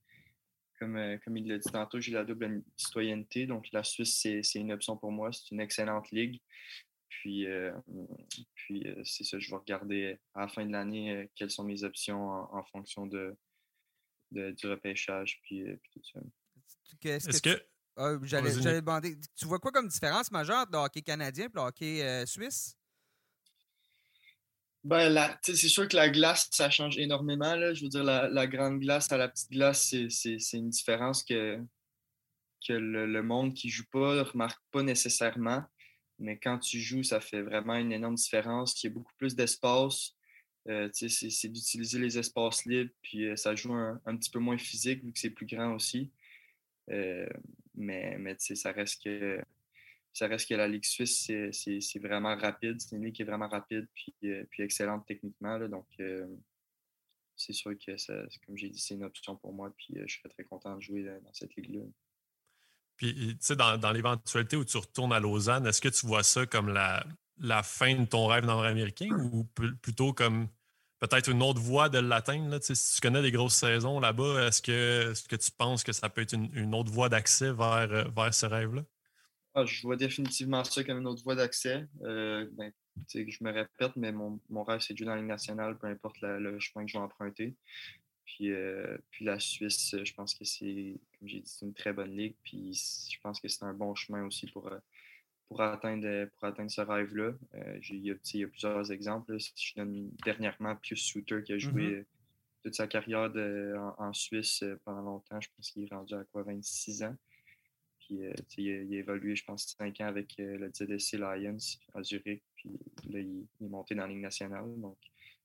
[0.82, 3.46] euh, comme, il l'a dit tantôt, j'ai la double citoyenneté.
[3.46, 5.32] Donc, la Suisse, c'est une option pour moi.
[5.32, 6.42] C'est une excellente ligue.
[7.10, 7.74] Puis, euh,
[8.54, 11.84] puis euh, c'est ça, je vais regarder à la fin de l'année quelles sont mes
[11.84, 13.36] options en, fonction de,
[14.32, 15.42] du repêchage.
[15.44, 16.20] Puis, tout ça.
[17.04, 17.62] Est-ce que.
[17.98, 22.26] Ah, j'allais demander, tu vois quoi comme différence majeure de hockey canadien et le hockey
[22.26, 22.79] suisse?
[24.84, 27.56] Ben, c'est sûr que la glace, ça change énormément.
[27.56, 27.74] Là.
[27.74, 31.60] Je veux dire, la, grande glace à la petite glace, c'est une différence que,
[32.66, 35.64] que le, monde qui joue pas ne remarque pas nécessairement.
[36.18, 38.82] Mais quand tu joues, ça fait vraiment une énorme différence.
[38.82, 40.16] Il y a beaucoup plus d'espace.
[40.68, 45.04] Euh, c'est d'utiliser les espaces libres, puis euh, ça joue un, petit peu moins physique
[45.04, 46.12] vu que c'est plus grand aussi.
[46.92, 47.28] Euh,
[47.76, 49.42] mais mais ça reste que
[50.14, 52.80] ça reste que la Ligue suisse, c'est vraiment rapide.
[52.80, 55.60] C'est une ligue qui est vraiment rapide puis, euh, excellente techniquement.
[55.68, 56.28] donc, euh,
[57.36, 57.96] c'est sûr que,
[58.46, 59.74] comme j'ai dit, c'est une option pour moi.
[59.78, 61.84] Puis, euh, je serais très content de jouer dans cette ligue-là.
[62.98, 66.46] Puis, tu sais, dans, l'éventualité où tu retournes à Lausanne, est-ce que tu vois ça
[66.46, 69.46] comme la, fin de ton rêve nord-américain ou
[69.82, 70.50] plutôt comme
[71.00, 72.62] peut-être une autre voie de l'atteindre?
[72.62, 76.34] Si tu connais des grosses saisons là-bas, est-ce que, tu penses que ça peut être
[76.34, 78.84] une, autre voie d'accès vers, vers ce rêve-là?
[79.56, 81.88] Ah, je vois définitivement ça comme une autre voie d'accès.
[82.04, 82.72] Euh, ben,
[83.08, 86.18] je me répète, mais mon, rêve, c'est de jouer dans la Ligue nationale, peu importe
[86.22, 87.56] le chemin que je vais emprunter.
[88.26, 92.16] Puis, euh, puis la Suisse, je pense que c'est, comme j'ai dit, une très bonne
[92.16, 92.36] ligue.
[92.44, 94.70] Puis je pense que c'est un bon chemin aussi pour,
[95.48, 97.34] pour atteindre, pour atteindre ce rêve-là.
[97.56, 99.36] Euh, il, y a, plusieurs exemples.
[99.40, 102.06] Je donne dernièrement Pius Souter qui a joué mm-hmm.
[102.64, 103.32] toute sa carrière
[103.98, 105.42] en, Suisse euh, pendant longtemps.
[105.42, 107.16] Je pense qu'il est rendu à quoi, 26 ans.
[108.10, 111.58] Puis euh, il, a, évolué, je pense, 5 ans avec le ZSC Lions
[111.94, 112.44] à Zurich.
[112.56, 112.72] Puis
[113.10, 114.66] là, il, est monté dans la Ligue nationale.
[114.78, 114.98] Donc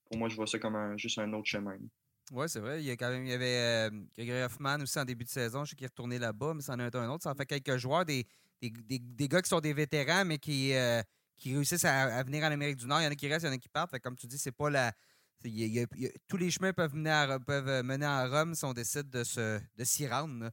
[0.05, 1.77] pour moi, je vois ça comme juste un autre chemin.
[2.31, 2.81] Oui, c'est vrai.
[2.81, 5.63] Il y, a quand même, il y avait Gregory Hoffman aussi en début de saison.
[5.63, 7.23] Je sais qu'il est retourné là-bas, mais ça en a un autre.
[7.23, 8.25] Ça en fait quelques joueurs, des,
[8.61, 11.03] des, gars qui sont des vétérans, mais qui, euh,
[11.37, 13.01] qui réussissent à, venir en Amérique du Nord.
[13.01, 13.99] Il y en a qui restent, il y en a qui partent.
[13.99, 14.91] comme tu dis, c'est pas la.
[16.27, 19.59] tous les chemins peuvent mener, à, peuvent mener à Rome si on décide de, se,
[19.77, 20.49] de s'y rendre.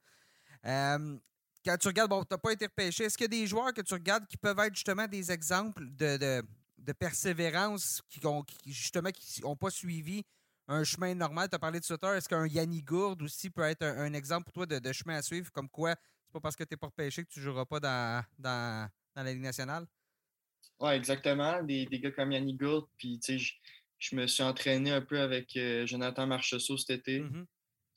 [0.67, 1.19] Euh,
[1.65, 3.73] quand tu regardes, bon, tu n'as pas été repêché, est-ce qu'il y a des joueurs
[3.73, 6.43] que tu regardes qui peuvent être justement des exemples de,
[6.79, 10.25] de, persévérance qui, ont, justement qui n'ont pas suivi
[10.69, 11.49] un chemin normal?
[11.49, 12.09] Tu as parlé de Sutter.
[12.09, 15.23] Est-ce qu'un Yanni Gourde aussi peut être un, exemple pour toi de, de, chemin à
[15.23, 15.95] suivre, comme quoi
[16.33, 19.23] pas parce que tu n'es pas repêché que tu ne joueras pas dans, dans, dans,
[19.23, 19.87] la Ligue nationale?
[20.81, 21.63] Oui, exactement.
[21.63, 22.87] Des, des, gars comme Yannick Gould.
[22.97, 23.55] Puis, tu sais,
[23.99, 27.21] je, me suis entraîné un peu avec euh, Jonathan Marchessault cet été.
[27.21, 27.45] Mm-hmm.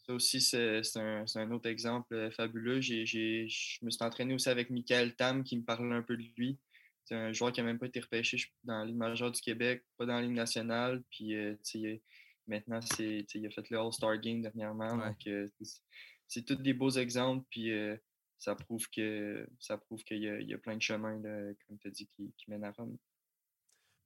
[0.08, 2.80] Ça aussi, c'est un, un, autre exemple euh, fabuleux.
[2.80, 6.60] je me suis entraîné aussi avec Michael Tam qui me parle un peu de lui.
[7.06, 9.84] C'est un joueur qui n'a même pas été repêché dans la Ligue majeure du Québec,
[9.98, 11.04] pas dans la Ligue nationale.
[11.10, 11.56] Puis, euh,
[12.48, 14.96] maintenant, il a fait le All-Star Game dernièrement.
[14.98, 15.28] Donc,
[16.28, 17.46] c'est tous des beaux exemples.
[17.50, 17.72] Puis,
[18.38, 21.20] ça prouve que ça prouve qu'il y, a plein de chemins,
[21.68, 22.98] comme tu as dit, qui, mènent à Rome.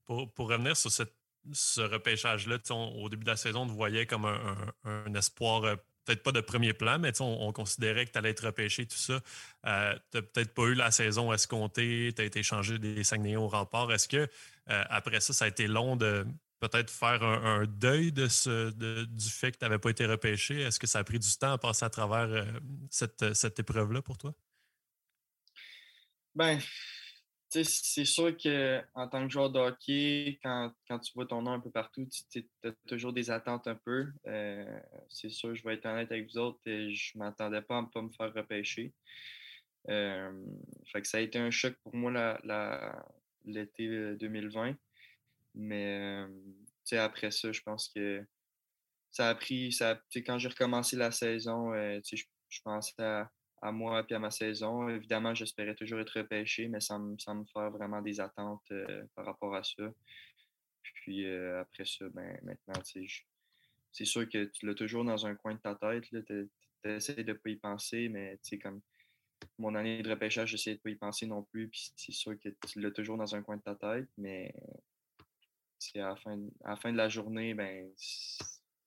[0.06, 0.92] Pour, pour revenir sur
[1.54, 5.76] ce repêchage-là, au début de la saison, on te voyait comme un, espoir, euh,
[6.10, 9.20] peut-être pas de premier plan, mais on, considérait que tu allais être repêché, tout ça.
[9.66, 13.40] Euh, tu n'as peut-être pas eu la saison escomptée, tu as été changé des Saguenayens
[13.40, 13.92] au rempart.
[13.92, 16.26] Est-ce que euh, après ça, ça a été long de
[16.60, 20.62] peut-être faire un, deuil de ce, du fait que tu n'avais pas été repêché?
[20.62, 22.44] Est-ce que ça a pris du temps à passer à travers euh,
[22.90, 24.34] cette, cette épreuve-là pour toi?
[26.34, 26.60] Ben,
[27.50, 31.72] c'est sûr qu'en tant que joueur de hockey, quand, tu vois ton nom un peu
[31.72, 34.08] partout, tu as toujours des attentes un peu.
[34.28, 37.80] Euh, c'est sûr, je vais être honnête avec vous autres, et je ne m'attendais pas
[37.80, 38.94] à ne pas me faire repêcher.
[39.90, 40.32] Euh,
[40.92, 42.40] fait que ça a été un choc pour moi
[43.46, 44.76] l'été 2020.
[45.56, 46.26] Mais
[46.92, 48.24] après ça, je pense que
[49.12, 49.72] ça a pris.
[49.72, 53.32] Ça, quand j'ai recommencé la saison, je, je pensais à,
[53.64, 54.90] moi et à ma saison.
[54.90, 58.72] Évidemment, j'espérais toujours être repêché, mais sans, me faire vraiment des attentes
[59.16, 59.84] par rapport à ça.
[60.84, 62.82] Puis après ça, ben, maintenant,
[63.92, 66.06] c'est sûr que tu l'as toujours dans un coin de ta tête.
[66.10, 66.50] Tu
[66.84, 68.82] essaies de ne pas y penser, mais comme
[69.58, 71.70] mon année de repêchage, j'essaie de ne pas y penser non plus.
[71.70, 74.54] Puis c'est sûr que tu l'as toujours dans un coin de ta tête, mais
[75.96, 77.90] à la, fin, à la fin de la journée, ben,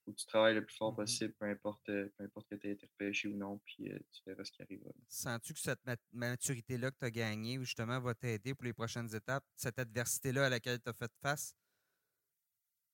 [0.05, 2.55] faut que tu travailles le plus fort mmh possible, peu importe, euh, peu importe que
[2.57, 4.91] tu aies été repêché ou non, puis euh, tu verras ce qui arrivera.
[5.09, 5.81] Sens-tu que cette
[6.13, 10.49] maturité-là que tu as gagnée, justement, va t'aider pour les prochaines étapes, cette adversité-là à
[10.49, 11.57] laquelle tu as fait face?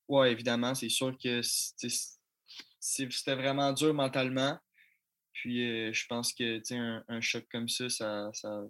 [0.07, 1.41] Oui, évidemment, c'est sûr que
[2.79, 4.57] c'était vraiment dur mentalement.
[5.33, 8.67] Puis euh, je pense que un, un choc comme ça, ça, ça,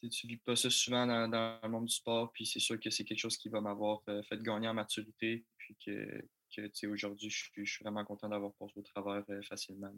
[0.00, 2.90] tu ne vis pas ça souvent dans, le monde du sport, puis c'est sûr que
[2.90, 6.22] c'est quelque chose qui va m'avoir fait gagner en maturité, puis que,
[6.56, 9.92] que aujourd'hui, je, suis vraiment content d'avoir passé au travers euh, facilement.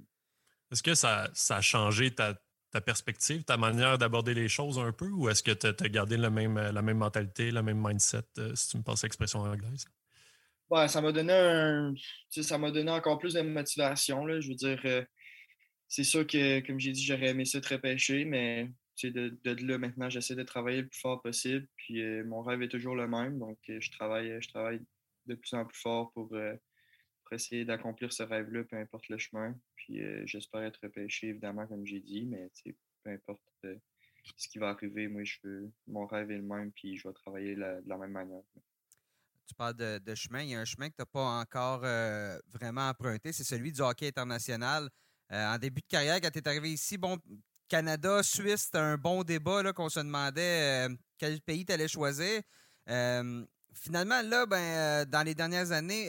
[0.71, 2.35] Est-ce que ça, a changé ta,
[2.85, 6.59] perspective, ta manière d'aborder les choses un peu, ou est-ce que tu as, gardé même,
[6.59, 9.87] la même mentalité, le même mindset, euh, si tu me passes l'expression anglaise?
[10.71, 11.95] Ouais, ça m'a donné un,
[12.31, 14.27] ça m'a donné encore plus de motivation.
[14.27, 14.41] Là.
[14.41, 15.07] Je veux dire,
[15.89, 18.69] c'est sûr que, comme j'ai dit, j'aurais aimé ça très repêcher, mais
[19.07, 21.67] de, de, là, maintenant, j'essaie de travailler le plus fort possible.
[21.77, 23.39] Puis euh, mon rêve est toujours le même.
[23.39, 24.81] Donc, euh, je, travaille, je travaille
[25.29, 26.55] de plus en plus fort pour, euh,
[27.31, 29.55] essayer d'accomplir ce rêve-là, peu importe le chemin.
[29.77, 32.51] Puis j'espère être repêché, évidemment, comme j'ai dit, mais
[33.05, 33.43] peu importe
[34.35, 37.13] ce qui va arriver, moi, je veux, mon rêve est le même, puis je vais
[37.13, 38.41] travailler de la même manière.
[39.47, 40.41] Tu parles de, chemin.
[40.41, 41.81] Il y a un chemin que tu n'as pas encore
[42.51, 43.31] vraiment emprunté.
[43.33, 44.89] C'est celui du hockey international.
[45.29, 47.19] en début de carrière, quand tu es arrivé ici, bon,
[47.69, 52.41] Canada, Suisse, c'était un bon débat qu'on se demandait euh, quel pays tu allais choisir.
[52.89, 53.45] Euh,
[53.81, 56.07] finalement, là, ben, euh, dans les dernières années,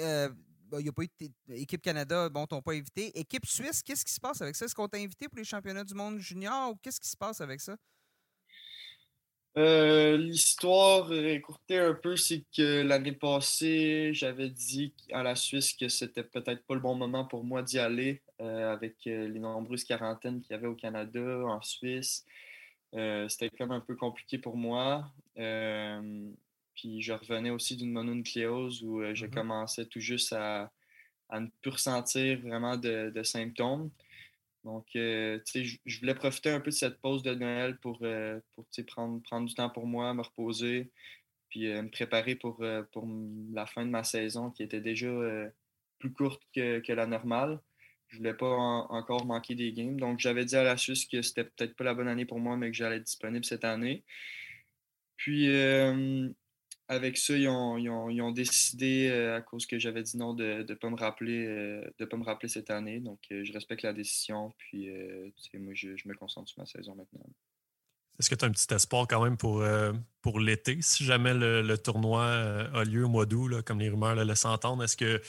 [0.73, 1.09] il n'y a pas eu
[1.49, 3.17] Équipe Canada, bon, t'ont pas invité.
[3.19, 4.65] Équipe Suisse, qu'est-ce qui se passe avec ça?
[4.65, 7.41] Est-ce qu'on t'a invité pour les championnats du monde junior ou qu'est-ce qui se passe
[7.41, 7.75] avec ça?
[9.57, 15.89] Euh, l'histoire écourtée un peu, c'est que l'année passée, j'avais dit à la Suisse que
[15.89, 19.83] c'était peut-être pas le bon moment pour moi d'y aller euh, avec euh, les nombreuses
[19.83, 22.25] quarantaines qu'il y avait au Canada, en Suisse.
[22.93, 25.11] c'était comme un peu compliqué pour moi.
[26.79, 29.29] Puis je revenais aussi d'une mononucléose où je mm-hmm.
[29.29, 30.71] commençais tout juste à,
[31.31, 33.91] ne plus ressentir vraiment de symptômes.
[34.63, 37.99] Donc, euh, tu sais, je voulais profiter un peu de cette pause de Noël pour,
[38.01, 40.91] euh, pour prendre, prendre du temps pour moi, me reposer,
[41.49, 43.07] puis euh, me préparer pour, pour
[43.53, 45.09] la fin de ma saison qui était déjà
[45.99, 47.59] plus courte que, la normale.
[48.09, 49.99] Je voulais pas encore manquer des games.
[49.99, 52.57] Donc, j'avais dit à la Suisse que c'était peut-être pas la bonne année pour moi,
[52.57, 54.03] mais que j'allais être disponible cette année.
[55.15, 55.47] Puis,
[56.89, 60.89] avec ça, ils ont, décidé, euh, à cause que j'avais dit non, de ne pas,
[60.89, 62.99] me rappeler, euh, pas cette année.
[62.99, 64.51] Donc, euh, je respecte la décision.
[64.57, 64.89] Puis,
[65.53, 67.21] moi, je, me concentre sur ma saison maintenant.
[68.19, 69.61] Est-ce que tu as un petit espoir quand même pour,
[70.39, 74.45] l'été, si jamais le, tournoi a lieu au mois d'août, comme les rumeurs le laissent
[74.45, 74.83] entendre?
[74.83, 75.21] Est-ce que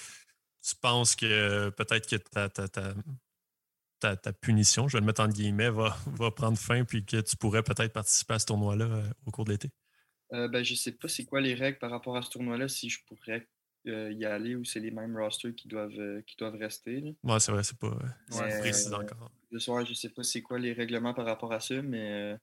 [0.62, 2.16] tu penses que peut-être que
[4.01, 7.37] ta, punition, je vais le mettre en guillemets, va, va prendre fin puis que tu
[7.37, 9.70] pourrais peut-être participer à ce tournoi-là au cours de l'été?
[10.33, 12.88] Euh, ben, je sais pas c'est quoi les règles par rapport à ce tournoi-là, si
[12.88, 13.49] je pourrais
[13.87, 17.01] euh, y aller ou c'est les mêmes rosters qui doivent, euh, qui doivent rester.
[17.01, 17.38] Là.
[17.40, 17.97] c'est vrai, c'est pas
[18.61, 19.33] précis encore.
[19.51, 22.38] Le soir, je sais pas c'est quoi les règlements par rapport à ça, mais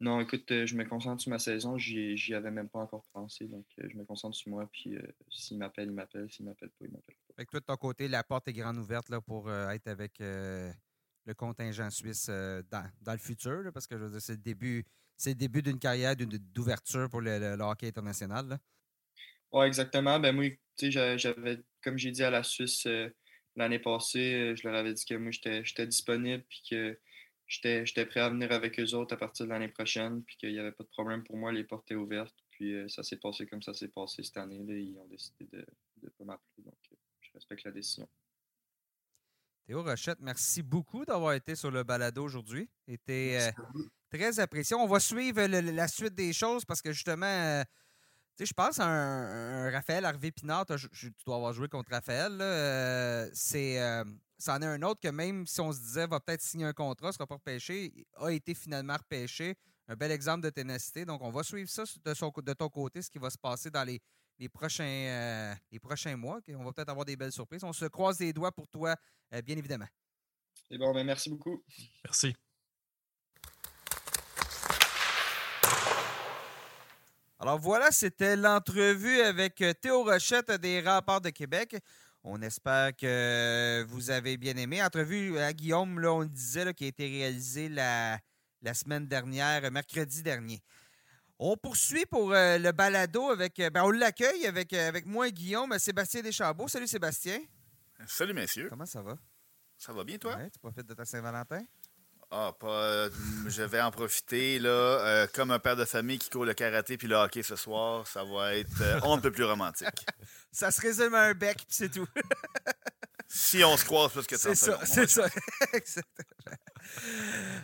[0.00, 3.64] non, écoute, je me concentre sur ma saison, j'y avais même pas encore pensé, donc
[3.78, 4.94] je me concentre sur moi, puis
[5.30, 7.34] s'il m'appelle, il m'appelle, s'il m'appelle pas, il m'appelle pas.
[7.38, 11.34] Avec toi, de ton côté, la porte est grande ouverte là, pour être avec le
[11.34, 14.84] contingent suisse dans, dans, le futur, parce que je veux dire, c'est le début
[15.16, 18.58] c'est le début d'une carrière d'ouverture pour le, hockey international.
[19.52, 20.18] Oui, exactement.
[20.20, 20.46] Ben moi,
[20.78, 23.08] j'avais, comme j'ai dit à la Suisse euh,
[23.54, 26.98] l'année passée, euh, je leur avais dit que moi, j'étais disponible puis que
[27.46, 30.58] j'étais prêt à venir avec eux autres à partir de l'année prochaine puis qu'il n'y
[30.58, 32.36] avait pas de problème pour moi, les portes étaient ouvertes.
[32.50, 34.62] Puis euh, ça s'est passé comme ça s'est passé cette année.
[34.64, 35.64] Là, ils ont décidé de
[36.02, 36.64] ne pas m'appeler.
[36.64, 36.74] Donc,
[37.20, 38.08] je respecte la décision.
[39.66, 42.68] Théo Rochette, merci beaucoup d'avoir été sur le balado aujourd'hui.
[44.10, 44.76] Très apprécié.
[44.76, 47.62] On va suivre la suite des choses parce que justement, euh,
[48.36, 50.66] tu sais, je pense à un, Raphaël Harvey Pinard.
[50.66, 52.38] Tu dois avoir joué contre Raphaël.
[52.40, 54.04] Euh, c'est, euh,
[54.38, 57.12] c'en est un autre que même si on se disait va peut-être signer un contrat,
[57.12, 59.56] sera pas repêché, a été finalement repêché.
[59.88, 61.04] Un bel exemple de ténacité.
[61.04, 63.70] Donc, on va suivre ça de, son, de ton côté, ce qui va se passer
[63.70, 64.00] dans les,
[64.36, 66.40] les prochains, les prochains mois.
[66.48, 67.62] On va peut-être avoir des belles surprises.
[67.62, 68.96] On se croise les doigts pour toi,
[69.44, 69.86] bien évidemment.
[70.68, 71.62] C'est bon, ben merci beaucoup.
[72.04, 72.34] Merci.
[77.38, 81.76] Alors voilà, c'était l'entrevue avec euh, Théo Rochette des Rapports de Québec.
[82.24, 84.82] On espère que vous avez bien aimé.
[84.82, 88.18] Entrevue à Guillaume, là, on le disait, qui a été réalisée la,
[88.62, 90.62] la, semaine dernière, mercredi dernier.
[91.38, 93.60] On poursuit pour euh, le balado avec.
[93.60, 96.68] Euh, ben, on l'accueille avec, avec moi Guillaume, Sébastien Deschambault.
[96.68, 97.38] Salut Sébastien.
[98.06, 98.68] Salut messieurs.
[98.70, 99.18] Comment ça va?
[99.76, 100.38] Ça va bien toi?
[100.50, 101.60] tu profites de ta Saint-Valentin?
[102.30, 102.66] Ah, pas.
[102.66, 103.10] Euh,
[103.46, 104.68] je vais en profiter, là.
[104.68, 108.06] Euh, comme un père de famille qui court le karaté puis le hockey ce soir,
[108.06, 110.04] ça va être euh, un peu plus romantique.
[110.52, 112.08] ça se résume à un bec, puis c'est tout.
[113.28, 115.28] si on se croise plus que C'est ça, c'est ça.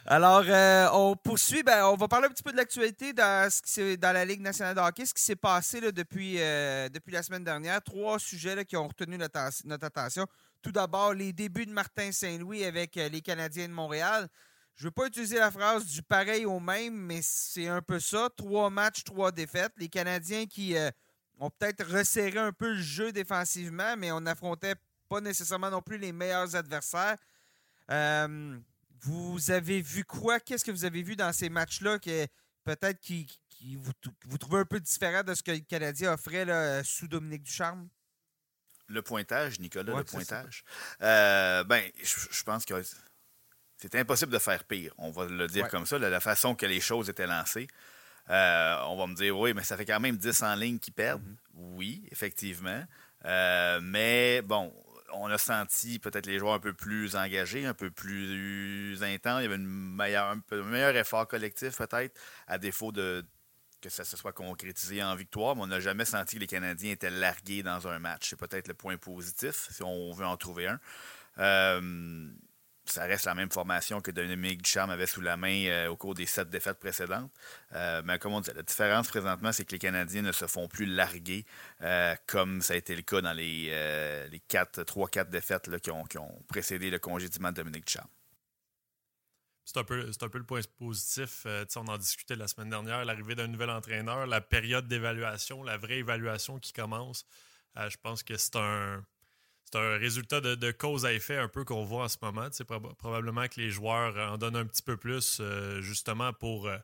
[0.07, 0.44] Alors,
[0.94, 1.64] on poursuit.
[1.64, 3.51] Ben, on va parler un petit peu de l'actualité dans,
[3.98, 7.44] dans la Ligue nationale de hockey, ce qui s'est passé là, depuis, depuis la semaine
[7.44, 7.83] dernière.
[7.83, 10.27] Trois sujets là, qui ont retenu notre, notre attention.
[10.61, 14.29] Tout d'abord, les débuts de Martin Saint-Louis avec les Canadiens de Montréal.
[14.75, 18.01] Je ne veux pas utiliser la phrase du pareil au même, mais c'est un peu
[18.01, 18.29] ça.
[18.37, 19.73] Trois matchs, trois défaites.
[19.77, 20.91] Les Canadiens qui euh,
[21.39, 24.77] ont peut-être resserré un peu le jeu défensivement, mais on n'affrontait
[25.09, 27.19] pas nécessairement non plus les meilleurs adversaires.
[27.91, 28.59] Euh,
[29.01, 30.41] vous avez vu quoi?
[30.41, 32.27] Qu'est-ce que vous avez vu dans ces matchs-là que
[32.65, 33.27] peut-être qui,
[33.77, 33.93] vous,
[34.27, 37.89] vous, trouvez un peu différent de ce que le Canadien offrait sous Dominique Ducharme?
[38.89, 40.65] Le pointage, Nicolas, le pointage.
[41.01, 42.75] Euh, ben, je pense que
[43.83, 44.95] c'était impossible de faire pire.
[44.97, 47.66] On va le dire comme ça, la façon que les choses étaient lancées.
[48.31, 50.92] Euh, on va me dire, oui, mais ça fait quand même 10 en ligne qui
[50.92, 51.21] perdent.
[51.21, 51.75] Mm-hmm.
[51.75, 52.85] Oui, effectivement.
[53.25, 54.73] Euh, mais bon,
[55.14, 59.40] on a senti peut-être les joueurs un peu plus engagés, un peu plus intenses.
[59.40, 62.16] Il y avait une meilleure, un, peu, meilleur effort collectif peut-être,
[62.47, 63.25] à défaut de
[63.81, 66.92] que ça se soit concrétisé en victoire, mais on n'a jamais senti que les Canadiens
[66.92, 68.29] étaient largués dans un match.
[68.31, 70.79] C'est peut-être le point positif, si on veut en trouver un.
[71.38, 72.31] Euh,
[72.85, 76.14] ça reste la même formation que Dominique Ducharme avait sous la main euh, au cours
[76.14, 77.31] des sept défaites précédentes.
[77.73, 80.68] Euh, mais comme on dit, la différence présentement, c'est que les Canadiens ne se font
[80.68, 81.45] plus larguer
[81.83, 83.68] euh, comme ça a été le cas dans les,
[84.31, 88.09] les 3-4 défaites qui, ont, précédé le congédiement de Dominique Ducharme.
[89.64, 91.47] C'est un, peu, un peu le point positif.
[91.77, 95.99] on en discutait la semaine dernière, l'arrivée d'un nouvel entraîneur, la période d'évaluation, la vraie
[95.99, 97.25] évaluation qui commence.
[97.77, 99.05] je pense que c'est un,
[99.73, 102.49] c'est un résultat de, cause à effet un peu qu'on voit en ce moment.
[102.51, 106.77] C'est probablement que les joueurs en donnent un petit peu plus euh, justement pour, euh,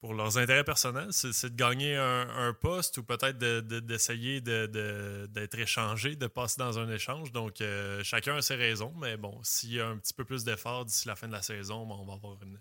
[0.00, 1.08] pour leurs intérêts personnels.
[1.12, 6.90] C'est de gagner un, poste ou peut-être d'essayer de, d'être échangé, de passer dans un
[6.90, 7.32] échange.
[7.32, 8.92] Donc, euh, chacun a ses raisons.
[9.00, 11.42] Mais bon, s'il y a un petit peu plus d'efforts d'ici la fin de la
[11.42, 12.58] saison, on va avoir une,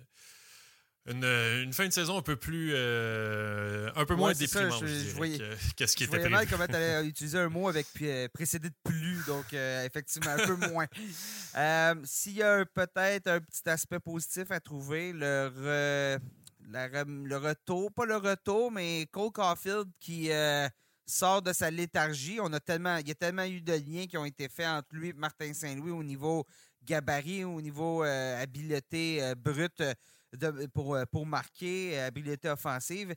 [1.08, 2.72] une, une, fin de saison un peu plus.
[2.74, 5.38] Euh, un peu moins déprimante, je, je, voyais,
[5.76, 6.34] qu'est-ce qui était prévu.
[6.34, 10.32] mal comment tu allais utiliser un mot avec euh, précédé de plus, donc euh, effectivement
[10.32, 10.88] un peu moins.
[12.06, 16.18] S'il y a peut-être un petit aspect positif à trouver, le,
[16.68, 20.32] le retour, pas le retour, mais Cole Caulfield qui
[21.06, 22.40] sort de sa léthargie.
[22.42, 24.88] On a tellement, il y a tellement eu de liens qui ont été faits entre
[24.94, 26.48] lui et Martin Saint-Louis au niveau
[26.84, 29.84] gabarit, au niveau habileté brute
[30.74, 33.16] pour, euh, pour marquer, euh, habileté offensive.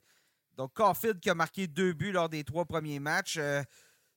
[0.55, 3.63] Donc, Caulfield qui a marqué deux buts lors des trois premiers matchs, euh,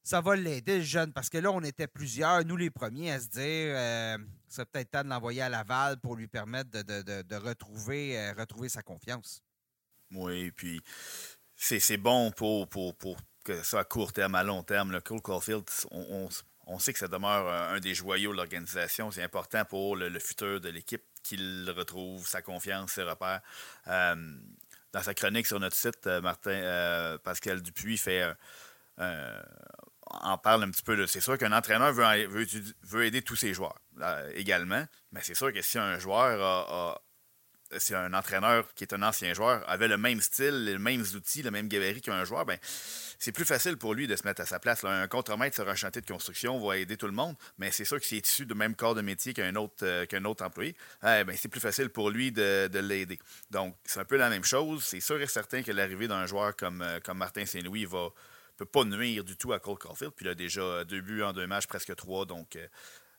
[0.03, 3.21] ça va l'aider, le jeune, parce que là, on était plusieurs, nous les premiers, à
[3.21, 8.83] se dire c'est peut-être temps de l'envoyer à Laval pour lui permettre de, retrouver, sa
[8.83, 9.45] confiance.
[10.11, 10.83] Oui, puis
[11.55, 12.69] c'est bon pour,
[13.45, 14.91] que ça à court terme, à long terme.
[14.91, 15.63] Le Cole Caulfield,
[15.93, 19.13] on, sait que ça demeure un, des joyaux de l'organisation.
[19.13, 23.41] C'est important pour le futur de l'équipe qu'il retrouve sa confiance, ses repères.
[23.89, 24.15] Euh,
[24.93, 28.31] dans sa chronique sur notre site, euh, Martin euh, Pascal Dupuis fait
[28.99, 31.07] en parle un petit peu.
[31.07, 32.47] C'est sûr qu'un entraîneur veut,
[32.83, 33.79] veut, aider tous ses joueurs
[34.35, 37.01] également, mais c'est sûr que si un joueur a
[37.79, 41.43] si un entraîneur qui est un ancien joueur avait le même style, les mêmes outils,
[41.43, 42.59] le même gabarit qu'un joueur, ben
[43.19, 44.85] c'est plus facile pour lui de se mettre à sa place.
[44.85, 48.01] Un contremaître sur un chantier de construction va aider tout le monde, mais c'est sûr
[48.01, 50.75] que s'il est issu du même corps de métier qu'un autre, euh, qu'un autre employé,
[51.05, 53.19] eh ben, c'est plus facile pour lui de, l'aider.
[53.51, 54.83] Donc, c'est un peu la même chose.
[54.85, 58.09] C'est sûr et certain que l'arrivée d'un joueur comme, euh, comme Martin Saint-Louis va
[58.57, 60.13] peut pas nuire du tout à Cole Caulfield.
[60.15, 62.27] Puis il a déjà deux buts en deux matchs, presque trois.
[62.27, 62.59] Donc,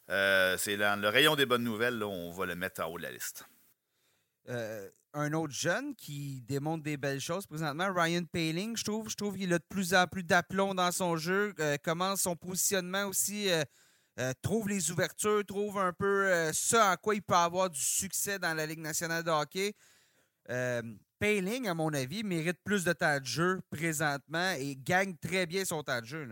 [0.09, 3.03] euh, c'est dans le rayon des bonnes nouvelles, on va le mettre en haut de
[3.03, 3.45] la liste.
[4.49, 9.09] Euh, un autre jeune qui démontre des belles choses présentement, Ryan Paling, je trouve.
[9.09, 12.35] Je trouve qu'il a de plus en plus d'aplomb dans son jeu, euh, commence son
[12.35, 17.69] positionnement aussi, euh, trouve les ouvertures, trouve un peu ce à quoi il peut avoir
[17.69, 19.73] du succès dans la Ligue nationale de hockey.
[21.19, 25.63] Paling, à mon avis, mérite plus de temps de jeu présentement et gagne très bien
[25.63, 26.27] son temps de jeu.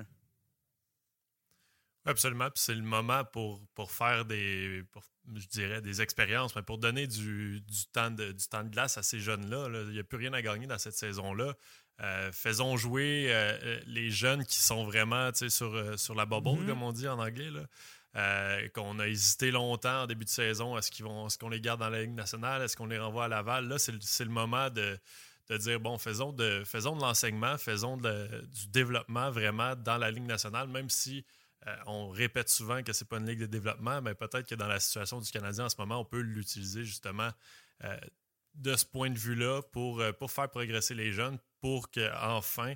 [2.05, 2.49] Absolument.
[2.49, 4.83] Puis c'est le moment pour, pour faire des,
[5.35, 7.61] je dirais, des expériences, mais pour donner du,
[7.91, 9.67] temps, de, du temps de glace à ces jeunes-là.
[9.85, 11.55] il n'y a plus rien à gagner dans cette saison-là.
[12.01, 16.65] Euh, faisons jouer euh, euh, les jeunes qui sont vraiment sur, sur la bubble, mm-hmm.
[16.65, 17.49] comme on dit en anglais.
[18.73, 20.77] qu'on a hésité longtemps en début de saison.
[20.77, 22.63] Est-ce qu'ils vont, est-ce qu'on les garde dans la Ligue nationale?
[22.63, 23.67] Est-ce qu'on les renvoie à Laval?
[23.67, 24.97] Là, c'est, le moment de,
[25.57, 30.67] dire bon, faisons de, faisons de l'enseignement, faisons du développement vraiment dans la Ligue nationale,
[30.67, 31.23] même si
[31.67, 34.55] euh, on répète souvent que ce n'est pas une ligue de développement, mais peut-être que
[34.55, 37.29] dans la situation du Canadien en ce moment, on peut l'utiliser justement
[37.83, 37.97] euh,
[38.55, 42.73] de ce point de vue-là pour, euh, faire progresser les jeunes, pour qu'enfin,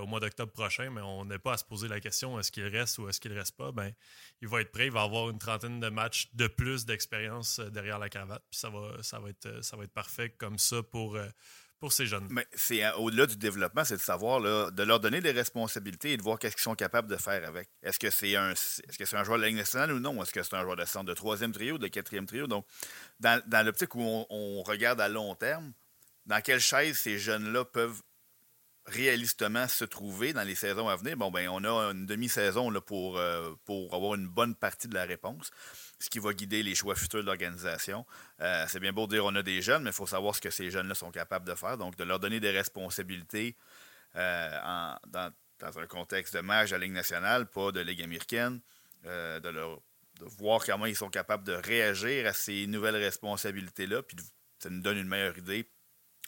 [0.00, 2.66] au mois d'octobre prochain, mais on n'ait pas à se poser la question est-ce qu'il
[2.66, 3.92] reste ou est-ce qu'il ne reste pas, ben,
[4.40, 8.00] il va être prêt, il va avoir une trentaine de matchs de plus d'expérience derrière
[8.00, 11.16] la cravate, puis ça va, ça va, être, ça va être parfait comme ça pour
[11.80, 12.26] pour ces jeunes.
[12.30, 16.16] Mais c'est au-delà du développement, c'est de savoir, là, de leur donner des responsabilités et
[16.16, 17.68] de voir qu'est-ce qu'ils sont capables de faire avec.
[17.82, 20.22] Est-ce que c'est un, est-ce que c'est un joueur de la nationale ou non?
[20.22, 22.46] Est-ce que c'est un joueur de centre de troisième trio, de quatrième trio?
[22.46, 22.66] Donc,
[23.20, 25.72] dans, dans l'optique où on, regarde à long terme,
[26.26, 28.02] dans quelle chaise ces jeunes-là peuvent
[28.86, 31.16] réalistement se trouver dans les saisons à venir?
[31.16, 35.04] Bon, ben, on a une demi-saison pour, euh, pour avoir une bonne partie de la
[35.04, 35.50] réponse
[35.98, 38.06] ce qui va guider les choix futurs de l'organisation.
[38.40, 40.40] Euh, c'est bien beau de dire on a des jeunes, mais il faut savoir ce
[40.40, 41.76] que ces jeunes-là sont capables de faire.
[41.76, 43.56] Donc, de leur donner des responsabilités
[44.16, 48.60] euh, dans, un contexte de match à Ligue nationale, pas de Ligue américaine,
[49.06, 49.80] euh, de, leur,
[50.20, 54.16] de voir comment ils sont capables de réagir à ces nouvelles responsabilités-là, puis
[54.60, 55.68] ça nous donne une meilleure idée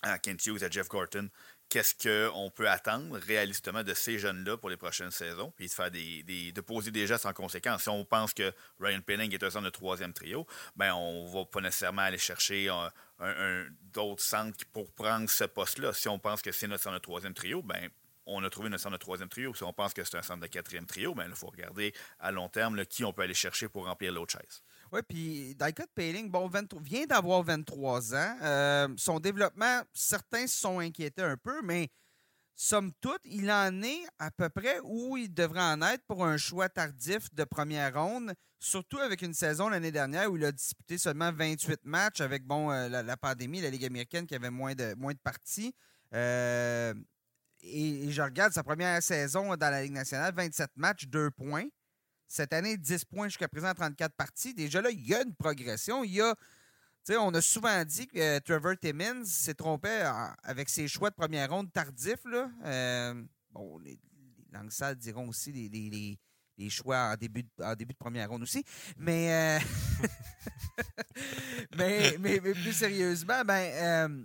[0.03, 1.29] à Kent Hughes, à Jeff Gorton,
[1.71, 5.91] qu'est-ce qu'on peut attendre réalistement de ces jeunes-là pour les prochaines saisons, puis de, faire
[5.91, 7.85] des, de poser des gestes en conséquence.
[7.85, 10.47] Si on pense que Ryan Penning est un centre de troisième trio,
[10.77, 15.93] ben on va pas nécessairement aller chercher un, d'autres centres pour prendre ce poste-là.
[15.93, 17.89] Si on pense que c'est notre centre de troisième trio, ben
[18.27, 19.55] on a trouvé notre centre de troisième trio.
[19.55, 22.33] Si on pense que c'est un centre de quatrième trio, ben il faut regarder à
[22.33, 24.63] long terme qui on peut aller chercher pour remplir l'autre chaise.
[24.93, 26.51] Oui, puis Daika Paling, bon,
[26.83, 28.37] vient d'avoir 23 ans.
[28.43, 31.91] Euh, son développement, certains se sont inquiétés un peu, mais
[32.57, 36.37] somme toute, il en est à peu près où il devrait en être pour un
[36.37, 40.99] choix tardif de première ronde, surtout avec une saison l'année dernière où il a disputé
[40.99, 44.95] seulement 28 matchs avec bon, euh, la, pandémie, la Ligue américaine qui avait moins de,
[44.97, 45.73] moins parties.
[46.15, 46.93] Euh,
[47.63, 51.69] et, je regarde sa première saison dans la Ligue nationale, 27 matchs, 2 points.
[52.33, 54.55] Cette année, 10 points jusqu'à présent, 34 parties.
[54.55, 56.05] Déjà là, il y a une progression.
[56.05, 56.37] Il y a
[57.09, 60.09] on a souvent dit que euh, Trevor Timmins s'est trompé
[60.45, 62.25] avec ses choix de première ronde tardifs.
[62.25, 62.49] Là.
[62.65, 63.21] Euh,
[63.51, 63.99] bon, les,
[64.53, 68.65] les diront aussi les, choix en début, de, début de première ronde aussi.
[68.97, 70.05] Mais, euh,
[71.77, 74.25] mais, mais, plus sérieusement, ben,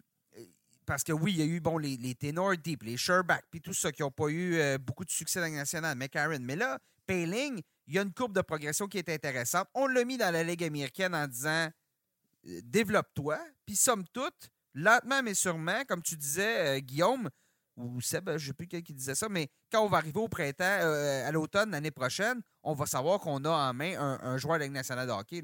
[0.85, 3.73] parce que oui, il y a eu bon, les, les deep, les Sherback, puis tout
[3.73, 6.37] ça qui n'ont pas eu beaucoup de succès dans la nationale, McCarron.
[6.41, 6.77] Mais là,
[7.07, 9.67] Payling, il y a une courbe de progression qui est intéressante.
[9.73, 11.69] On l'a mis dans la Ligue américaine en disant
[12.45, 13.39] développe-toi.
[13.65, 17.29] Puis, somme toute, lentement mais sûrement, comme tu disais, euh, Guillaume,
[17.77, 20.29] ou Seb, je ne sais plus qui disait ça, mais quand on va arriver au
[20.29, 24.55] printemps, euh, à l'automne, l'année prochaine, on va savoir qu'on a en main un, joueur
[24.55, 25.43] de la Ligue nationale de hockey.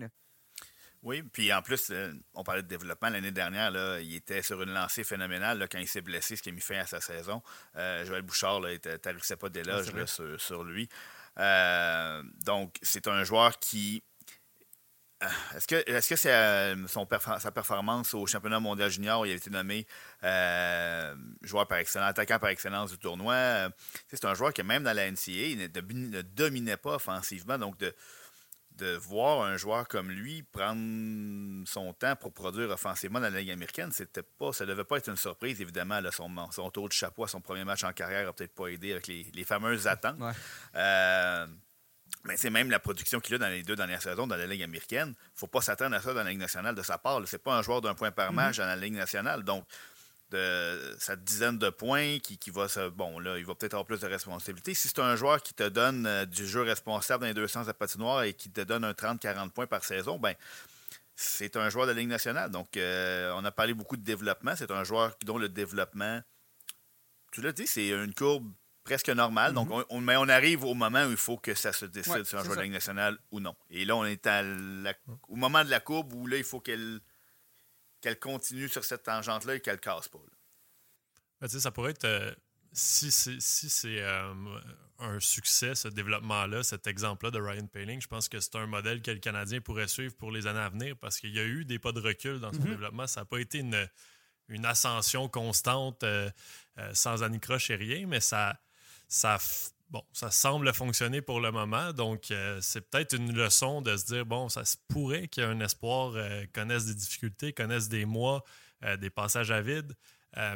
[1.03, 3.71] Oui, puis en plus, euh, on parlait de développement l'année dernière.
[3.71, 6.61] Là, il était sur une lancée phénoménale quand il s'est blessé, ce qui a mis
[6.61, 7.41] fin à sa saison.
[7.75, 10.87] Joël Bouchard ne t'arrêtait pas d'éloge sur, sur, lui.
[11.37, 14.03] Donc, c'est un joueur qui
[15.23, 16.87] euh, est-ce que euh,
[17.39, 19.85] sa performance au championnat mondial junior où il a été nommé
[20.23, 23.69] euh, joueur par excellence, attaquant par excellence du tournoi?
[24.09, 27.57] c'est un joueur qui, même dans la NCA, ne, dominait pas offensivement.
[27.59, 27.93] Donc, de,
[28.77, 33.51] de voir un joueur comme lui prendre son temps pour produire offensivement dans la Ligue
[33.51, 35.99] américaine, c'était pas, ça ne devait pas être une surprise, évidemment.
[36.11, 38.91] son, son, tour de chapeau à son premier match en carrière n'a peut-être pas aidé
[38.91, 40.17] avec les, fameuses attentes.
[42.25, 44.61] Mais c'est même la production qu'il a dans les deux dernières saisons dans la Ligue
[44.61, 45.15] américaine.
[45.17, 47.19] Il ne faut pas s'attendre à ça dans la Ligue nationale de sa part.
[47.27, 48.35] Ce n'est pas un joueur d'un point par mhm.
[48.35, 49.43] match dans la Ligue nationale.
[49.43, 49.65] Donc,
[50.31, 52.89] de sa dizaine de points qui, va se.
[52.89, 54.73] Bon, là, il va peut-être avoir plus de responsabilités.
[54.73, 57.67] Si c'est un joueur qui te donne euh, du jeu responsable dans les deux sens
[57.67, 60.33] de patinoire et qui te donne un 30-40 points par saison, ben
[61.15, 62.49] c'est un joueur de la Ligue nationale.
[62.49, 64.55] Donc, euh, on a parlé beaucoup de développement.
[64.55, 66.21] C'est un joueur dont le développement,
[67.31, 68.51] tu l'as dit, c'est une courbe
[68.83, 69.53] presque normal.
[69.53, 69.83] Donc, mhm.
[69.89, 72.43] on, mais on arrive au moment où il faut que ça se décide sur un
[72.43, 73.55] joueur de Ligue nationale ou non.
[73.69, 74.27] Et là, on est
[75.27, 77.01] au moment de la courbe où là, il faut qu'elle
[78.01, 80.19] qu'elle continue sur cette tangente-là et qu'elle ne casse pas.
[81.39, 82.05] Ben, ça pourrait être.
[82.05, 82.33] Euh,
[82.73, 84.33] si c'est si euh,
[84.99, 89.01] un succès, ce développement-là, cet exemple-là de Ryan Paling, je pense que c'est un modèle
[89.01, 91.65] que le Canadien pourrait suivre pour les années à venir parce qu'il y a eu
[91.65, 92.69] des pas de recul dans son mhm.
[92.69, 93.07] développement.
[93.07, 93.89] Ça n'a pas été une,
[94.47, 96.29] une ascension constante euh,
[96.93, 98.57] sans anicroche et rien, mais ça,
[99.09, 99.37] ça,
[99.91, 101.93] bon, ça semble fonctionner pour le moment.
[101.93, 105.45] Donc, euh, c'est peut-être une leçon de se dire, bon, ça se pourrait qu'il y
[105.45, 108.43] ait un espoir, euh, connaisse des difficultés, connaisse des mois,
[108.83, 109.93] euh, des passages à vide.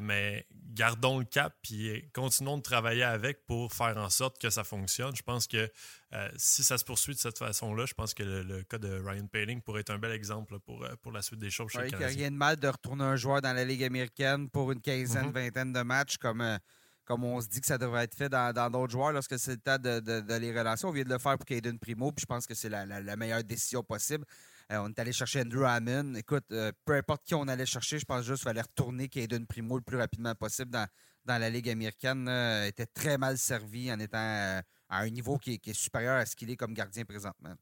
[0.01, 4.63] mais gardons le cap et continuons de travailler avec pour faire en sorte que ça
[4.63, 5.13] fonctionne.
[5.13, 5.69] Je pense que
[6.37, 9.61] si ça se poursuit de cette façon-là, je pense que le, cas de Ryan Paling
[9.61, 11.73] pourrait être un bel exemple pour, pour la suite des choses.
[11.73, 14.71] Il n'y a rien de mal de retourner un joueur dans la Ligue américaine pour
[14.71, 15.43] une quinzaine, mm-hmm.
[15.43, 16.57] vingtaine de matchs comme
[17.05, 19.57] comme on se dit que ça devrait être fait dans d'autres joueurs lorsque c'est le
[19.57, 20.89] temps de, les relations.
[20.89, 23.43] On vient de le faire pour Caden Primo, puis je pense que c'est la, meilleure
[23.43, 24.25] décision possible.
[24.71, 26.15] Euh, on est allé chercher Andrew Hammond.
[26.15, 29.45] Écoute, euh, peu importe qui on allait chercher, je pense juste qu'il fallait retourner Caden
[29.45, 30.87] Primo le plus rapidement possible dans,
[31.27, 32.27] la Ligue américaine.
[32.27, 36.25] Il était très mal servi en étant euh, à un niveau qui est, supérieur à
[36.25, 37.53] ce qu'il est comme gardien présentement.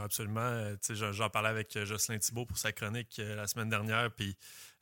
[0.00, 0.74] Absolument.
[0.90, 4.10] J'en parlais avec Jocelyn Thibault pour sa chronique la semaine dernière.
[4.10, 4.36] Puis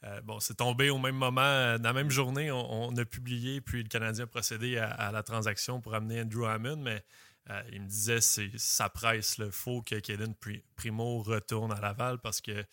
[0.04, 3.61] euh, bon, c'est tombé au même moment, euh, dans la même journée, on, a publié,
[3.61, 7.04] puis le Canadien a procédé à, la transaction pour amener Andrew Hammond, mais
[7.50, 10.34] euh, il me disait c'est ça presse, il faut que Kaden
[10.76, 12.64] Primo retourne à Laval parce que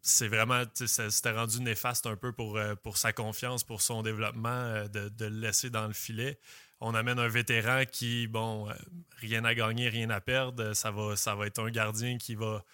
[0.00, 5.10] c'est vraiment, c'était rendu néfaste un peu pour, pour sa confiance, pour son développement, de,
[5.10, 6.38] de, le laisser dans le filet.
[6.84, 8.68] On amène un vétéran qui, bon,
[9.18, 10.74] rien à gagner, rien à perdre.
[10.74, 12.64] Ça va, ça va être un gardien qui va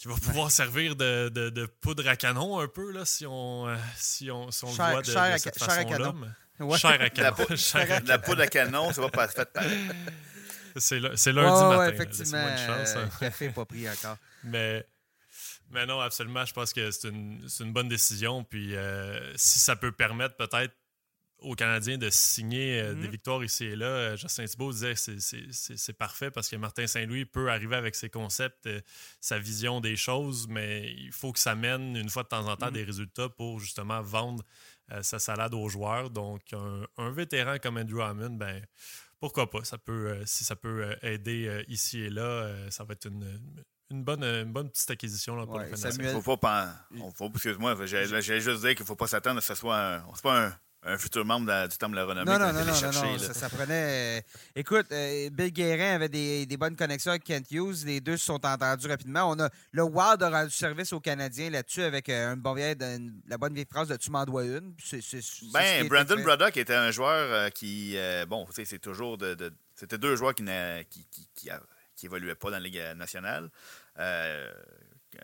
[0.00, 3.76] qui va pouvoir servir de, de, poudre à canon un peu, là, si on, euh,
[3.96, 5.74] si on, si on le voit de, cette façon-là.
[6.78, 7.36] Cher à canon.
[7.74, 9.48] La, la, poudre à canon, ça va pas être fait
[10.78, 11.78] C'est lundi matin.
[11.78, 13.08] Ouais, effectivement, euh, hein.
[13.20, 14.16] café pas pris encore.
[14.44, 14.86] Mais,
[15.70, 18.42] mais non, absolument, je pense que c'est une, une, bonne décision.
[18.42, 20.74] Puis euh, si ça peut permettre peut-être
[21.42, 23.10] aux Canadiens de signer euh, des mhm.
[23.10, 23.86] victoires ici et là.
[23.86, 28.10] Euh, Justin Thibault disait que c'est parfait parce que Martin Saint-Louis peut arriver avec ses
[28.10, 28.80] concepts, euh,
[29.20, 32.56] sa vision des choses, mais il faut que ça mène une fois de temps en
[32.56, 32.74] temps mhm.
[32.74, 34.44] des résultats pour justement vendre
[35.02, 36.10] sa salade aux joueurs.
[36.10, 36.42] Donc,
[36.96, 38.60] un, vétéran comme Andrew Hammond, ben,
[39.20, 39.62] pourquoi pas?
[39.62, 43.40] Ça peut, si ça peut aider ici et là, ça va être une,
[43.90, 46.20] une bonne, une bonne petite acquisition là, pour le Samuel...
[46.22, 46.74] Faut pas,
[47.34, 50.00] excuse-moi, j'allais juste dire qu'il ne faut pas s'attendre à ce que ce soit un,
[50.22, 52.30] pas un, un futur membre du Temple de la Renommée.
[52.30, 54.18] Non, non, non, non, non, ça, prenait.
[54.18, 54.20] Euh,
[54.56, 57.84] écoute, euh, Bill Guérin avait des, des, bonnes connexions avec Kent Hughes.
[57.84, 59.30] Les deux se sont entendus rapidement.
[59.30, 62.76] On a le Wild a rendu service aux Canadiens là-dessus avec euh, une bonne vieille,
[63.28, 64.74] la bonne vieille phrase de Tu m'en dois une.
[65.52, 67.96] ben, Brandon Braddock était un joueur qui.
[68.28, 69.52] bon, tu sais, c'est toujours de.
[69.74, 70.44] C'était deux joueurs qui,
[70.88, 71.50] qui, qui,
[71.96, 73.50] qui, évoluaient pas dans la Ligue nationale.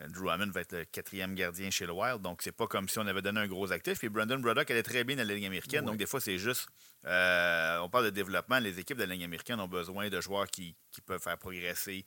[0.09, 2.21] Drew Hammond va être le quatrième gardien chez le Wild.
[2.21, 4.03] Donc, c'est pas comme si on avait donné un gros actif.
[4.03, 5.85] Et Brandon Braddock allait très bien dans la Ligue américaine.
[5.85, 6.67] Donc, des fois, c'est juste.
[7.05, 8.59] Euh, on parle de développement.
[8.59, 10.75] Les équipes de la Ligue américaine ont besoin de joueurs qui,
[11.05, 12.05] peuvent faire progresser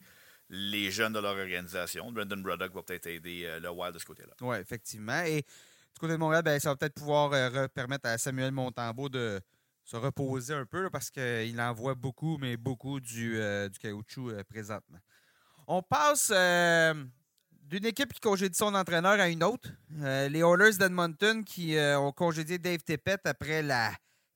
[0.49, 2.11] les jeunes de leur organisation.
[2.11, 4.33] Brandon Braddock va peut-être aider euh, le Wild de ce côté-là.
[4.41, 5.21] Oui, effectivement.
[5.23, 9.09] Et du côté de Montréal, ben, ça va peut-être pouvoir euh, permettre à Samuel Montembeau
[9.09, 9.41] de
[9.83, 13.39] se reposer un peu parce qu'il envoie beaucoup, mais beaucoup du,
[13.71, 14.99] du caoutchouc présentement.
[15.67, 16.31] On passe
[17.71, 19.69] d'une équipe qui congédie son entraîneur à une autre.
[20.01, 23.93] Euh, les Oilers d'Edmonton qui euh, ont congédié Dave Tippett après la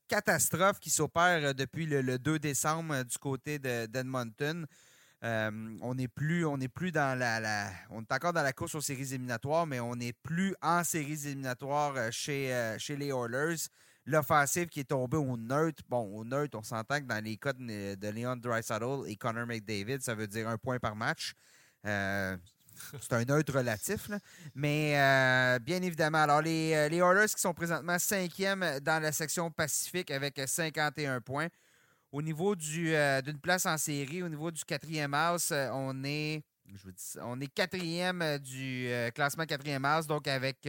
[0.08, 4.66] catastrophe qui s'opère euh, depuis le, 2 décembre du côté d'Edmonton.
[5.22, 9.14] on n'est plus, on plus dans la, on est encore dans la course aux séries
[9.14, 13.68] éliminatoires, mais on n'est plus en séries éliminatoires chez, les Oilers.
[14.06, 15.84] L'offensive qui est tombée au neutre.
[15.90, 18.40] Bon, au neutre, on s'entend que dans les cas de, de Leon
[19.08, 21.34] et Connor McDavid, ça veut dire un point par match.
[23.02, 24.10] C'est un neutre relatif.
[24.54, 29.52] Mais euh, bien évidemment, alors les, euh, les qui sont présentement cinquième dans la section
[29.52, 31.48] Pacifique avec 51 points.
[32.12, 36.84] Au niveau euh, d'une place en série, au niveau du quatrième house, on est je
[36.84, 40.68] vous dis, on est quatrième du classement quatrième house, donc avec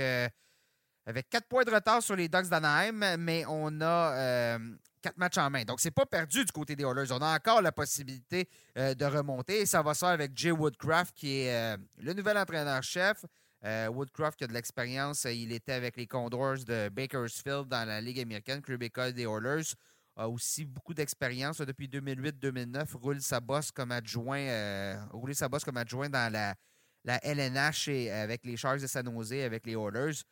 [1.06, 4.58] avec quatre points de retard sur les Ducks d'Anaheim, mais on a euh,
[5.00, 5.62] quatre matchs en main.
[5.62, 7.12] Donc, c'est pas perdu du côté des Oilers.
[7.12, 9.60] On a encore la possibilité euh, de remonter.
[9.60, 13.24] Et ça va se faire avec Jay Woodcraft, qui est euh, le nouvel entraîneur-chef.
[13.64, 15.24] Woodcraft qui a de l'expérience.
[15.24, 19.74] Il était avec les Condors de Bakersfield dans la Ligue américaine, club école des Oilers.
[20.14, 22.94] A aussi beaucoup d'expérience depuis 2008-2009.
[22.94, 26.54] Roule sa bosse comme adjoint, roule sa bosse comme adjoint dans la,
[27.02, 30.22] la LNH et avec les Sharks de San Jose, avec les Oilers.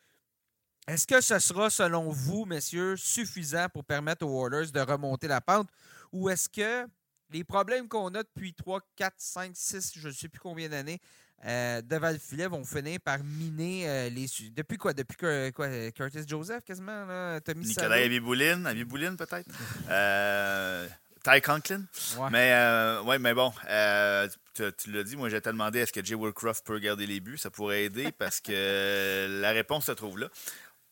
[0.87, 5.41] Est-ce que ce sera, selon vous, messieurs, suffisant pour permettre aux Oilers de remonter la
[5.41, 5.69] pente?
[6.13, 6.87] Ou est-ce que
[7.31, 11.01] les problèmes qu'on a depuis 3, 4, 5, 6, je ne sais plus combien d'années,
[11.47, 14.27] euh, devant le filet vont finir par miner euh, les.
[14.51, 14.93] Depuis quoi?
[14.93, 19.49] Depuis que, quoi, Curtis Joseph, quasiment là, Nicolas Abibouline, Abibouline peut-être?
[19.91, 20.87] Euh,
[21.23, 21.85] Ty Conklin?
[22.31, 23.53] Mais, euh, ouais, mais bon,
[24.55, 27.39] tu, l'as dit, moi j'étais demandé est-ce que Jay Woodcroft peut garder les buts?
[27.39, 30.29] Ça pourrait aider parce que la réponse se trouve là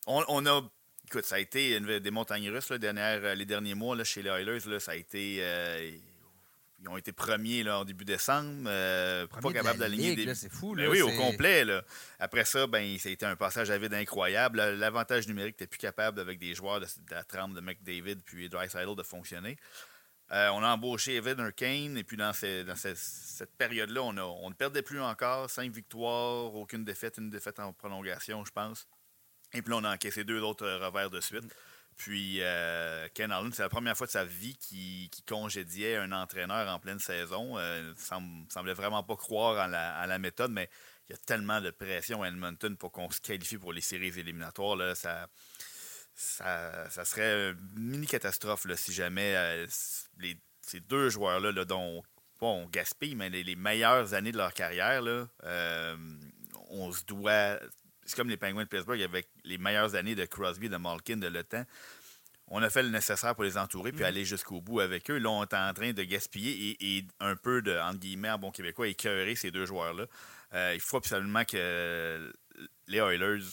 [0.07, 0.61] on, a.
[1.05, 4.79] Écoute, ça a été des montagnes russes euh, les derniers mois là, chez les Oilers.
[4.79, 5.37] ça a été.
[5.41, 5.91] Euh,
[6.79, 8.65] ils ont été premiers là, en début décembre.
[8.67, 10.35] Euh, pas capable d'aligner des.
[10.35, 10.75] C'est fou.
[10.75, 11.65] oui, au complet.
[12.19, 14.57] Après ça, ben, ça a été un passage à vide incroyable.
[14.61, 18.95] L'avantage numérique, tu plus capable avec des joueurs de, la trempe de McDavid puis Dreisaitl
[18.95, 19.55] de fonctionner.
[20.29, 24.99] on a embauché Evan Kane et puis dans, cette période-là, on, on ne perdait plus
[24.99, 25.49] encore.
[25.49, 28.87] Cinq victoires, aucune défaite, une défaite en prolongation, je pense.
[29.53, 31.43] Et puis là, on a encaissé deux autres euh, revers de suite.
[31.95, 36.67] Puis euh, Ken Allen, c'est la première fois de sa vie qui, congédiait un entraîneur
[36.67, 37.57] en pleine saison.
[37.59, 40.69] Euh, il semblait vraiment pas croire à la, méthode, mais
[41.07, 44.17] il y a tellement de pression à Edmonton pour qu'on se qualifie pour les séries
[44.17, 44.75] éliminatoires.
[44.75, 45.27] Là, ça,
[46.15, 49.67] ça, serait une mini-catastrophe si jamais
[50.61, 52.01] ces deux joueurs-là, là, dont
[52.41, 55.27] on gaspille, mais les, meilleures années de leur carrière, là,
[56.69, 57.59] on se doit
[58.05, 61.27] c'est comme les Penguins de Pittsburgh avec les meilleures années de Crosby, de Malkin, de
[61.27, 61.65] Le Temps.
[62.47, 64.07] On a fait le nécessaire pour les entourer puis mm.
[64.07, 65.17] aller jusqu'au bout avec eux.
[65.17, 68.51] Là, on est en train de gaspiller et, un peu de, entre guillemets, en bon
[68.51, 70.05] québécois, écœurer ces deux joueurs-là.
[70.53, 72.31] Euh, il faut absolument que
[72.87, 73.43] les Oilers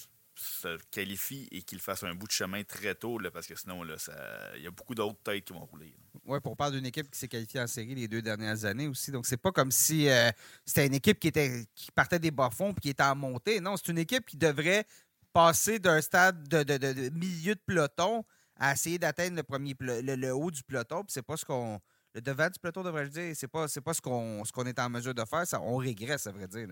[0.41, 3.85] se qualifient et qu'ils fassent un bout de chemin très tôt, là, parce que sinon,
[3.85, 5.95] il y a beaucoup d'autres têtes qui vont rouler.
[6.25, 9.11] Oui, pour parler d'une équipe qui s'est qualifiée en série les deux dernières années aussi.
[9.11, 10.31] Donc, c'est pas comme si euh,
[10.65, 13.61] c'était une équipe qui, était, qui partait des bas-fonds et qui était en montée.
[13.61, 14.87] Non, c'est une équipe qui devrait
[15.33, 18.25] passer d'un stade de, milieu de peloton
[18.57, 21.03] à essayer d'atteindre le, premier le, haut du peloton.
[21.09, 21.81] c'est pas ce qu'on.
[22.13, 24.91] Le devant du peloton, devrais-je dire, c'est pas, pas ce qu'on ce qu'on est en
[24.91, 25.47] mesure de faire.
[25.47, 26.67] Ça, on régresse, à vrai dire.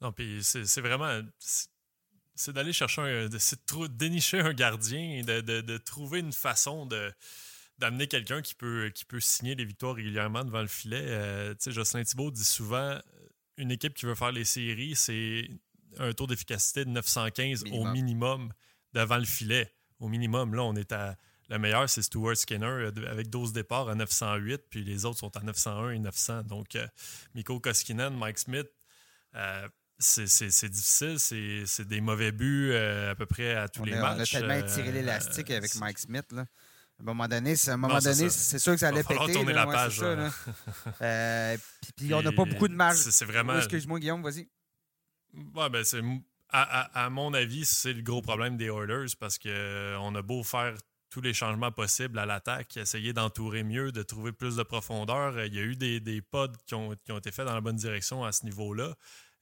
[0.00, 1.20] Non, puis c'est vraiment.
[2.34, 3.28] C'est d'aller chercher un.
[3.28, 7.12] de dénicher un gardien et de, de trouver une façon de
[7.78, 11.04] d'amener quelqu'un qui peut, qui peut signer les victoires régulièrement devant le filet.
[11.06, 12.98] Euh, Jocelyn Thibault dit souvent
[13.56, 15.48] une équipe qui veut faire les séries, c'est
[15.98, 18.52] un taux d'efficacité de 915 au minimum
[18.92, 19.72] devant le filet.
[19.98, 21.16] Au minimum, là, on est à
[21.48, 25.40] le meilleur, c'est Stuart Skinner avec 12 départs à 908, puis les autres sont à
[25.40, 26.42] 901 et 900.
[26.42, 26.76] Donc,
[27.34, 28.68] Miko Koskinen, Mike Smith,
[29.98, 31.18] c'est difficile.
[31.18, 34.34] C'est des mauvais buts à peu près à tous les matchs.
[34.34, 36.32] On a tellement étiré l'élastique avec Mike Smith.
[36.32, 36.46] Là.
[36.98, 39.32] À un moment donné, c'est, sûr que ça allait péter.
[39.32, 40.02] tourner la page.
[41.02, 41.56] Euh,
[41.96, 42.96] puis, on n'a pas beaucoup de marge.
[42.96, 43.56] C'est vraiment.
[43.56, 44.48] Excuse-moi, Guillaume, vas-y.
[45.54, 46.00] Ouais, ben c'est
[46.48, 50.42] à, à, mon avis, c'est le gros problème des Oilers parce qu'on euh, a beau
[50.42, 50.74] faire
[51.10, 55.44] tous les changements possibles à l'attaque, essayer d'entourer mieux, de trouver plus de profondeur.
[55.44, 57.60] Il y a eu des, des pods qui ont, qui ont, été faits dans la
[57.60, 58.94] bonne direction à ce niveau-là.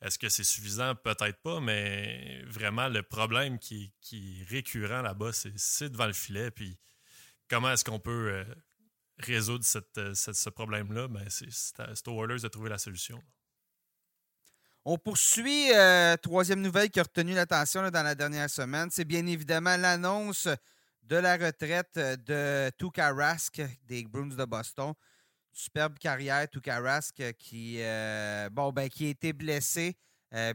[0.05, 0.95] Est-ce que c'est suffisant?
[0.95, 6.51] Peut-être pas, mais vraiment, le problème qui, est récurrent là-bas, c'est devant le filet.
[6.51, 6.79] Puis
[7.49, 8.45] comment est-ce qu'on peut euh,
[9.19, 9.65] résoudre
[9.97, 11.09] euh, ce problème-là?
[11.09, 13.19] Ben, c'est aux Oilers de trouver la solution.
[14.85, 15.73] On poursuit.
[15.75, 20.49] Euh, troisième nouvelle qui a retenu l'attention dans la dernière semaine, c'est bien évidemment l'annonce
[21.03, 24.93] de la retraite de Tuka Rask des Bruins de Boston.
[25.55, 27.79] Superbe carrière, Tuka Rask, qui,
[28.53, 29.97] bon, ben, qui a été blessé.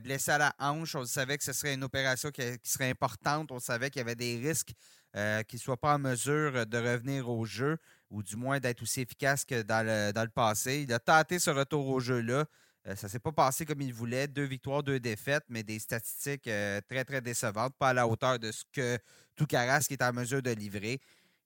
[0.02, 0.96] blessé à la hanche.
[0.96, 3.52] On savait que ce serait une opération qui serait importante.
[3.52, 4.74] On savait qu'il y avait des risques
[5.16, 7.80] euh, qu'il ne soit pas en mesure de revenir au jeu
[8.12, 10.82] ou du moins d'être aussi efficace que dans le, passé.
[10.88, 12.46] Il a tenté ce retour au jeu-là.
[12.88, 14.28] Euh, ça ne s'est pas passé comme il voulait.
[14.28, 18.38] Deux victoires, deux défaites, mais des statistiques euh, très, très décevantes, pas à la hauteur
[18.38, 19.00] de ce que
[19.36, 21.02] Toucaras est en mesure de livrer.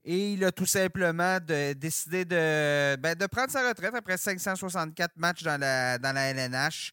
[0.06, 5.60] Et il a tout simplement décidé de, ben, prendre sa retraite après 564 matchs dans
[5.60, 5.98] la,
[6.32, 6.92] LNH.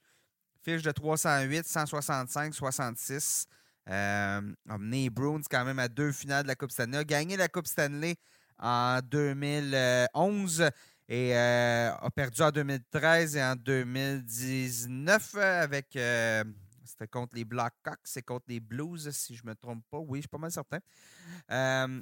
[0.62, 3.46] Fiche de 308, 165, 66.
[3.88, 6.98] Euh, a mené Bruins quand même à deux finales de la Coupe Stanley.
[6.98, 8.16] A gagné la Coupe Stanley
[8.58, 10.70] en 2011
[11.08, 15.96] et euh, a perdu en 2013 et en 2019 avec.
[15.96, 16.44] Euh,
[16.90, 19.98] c'était contre les Blackhawks, c'est contre les Blues, si je ne me trompe pas.
[19.98, 20.78] Oui, je suis pas mal certain.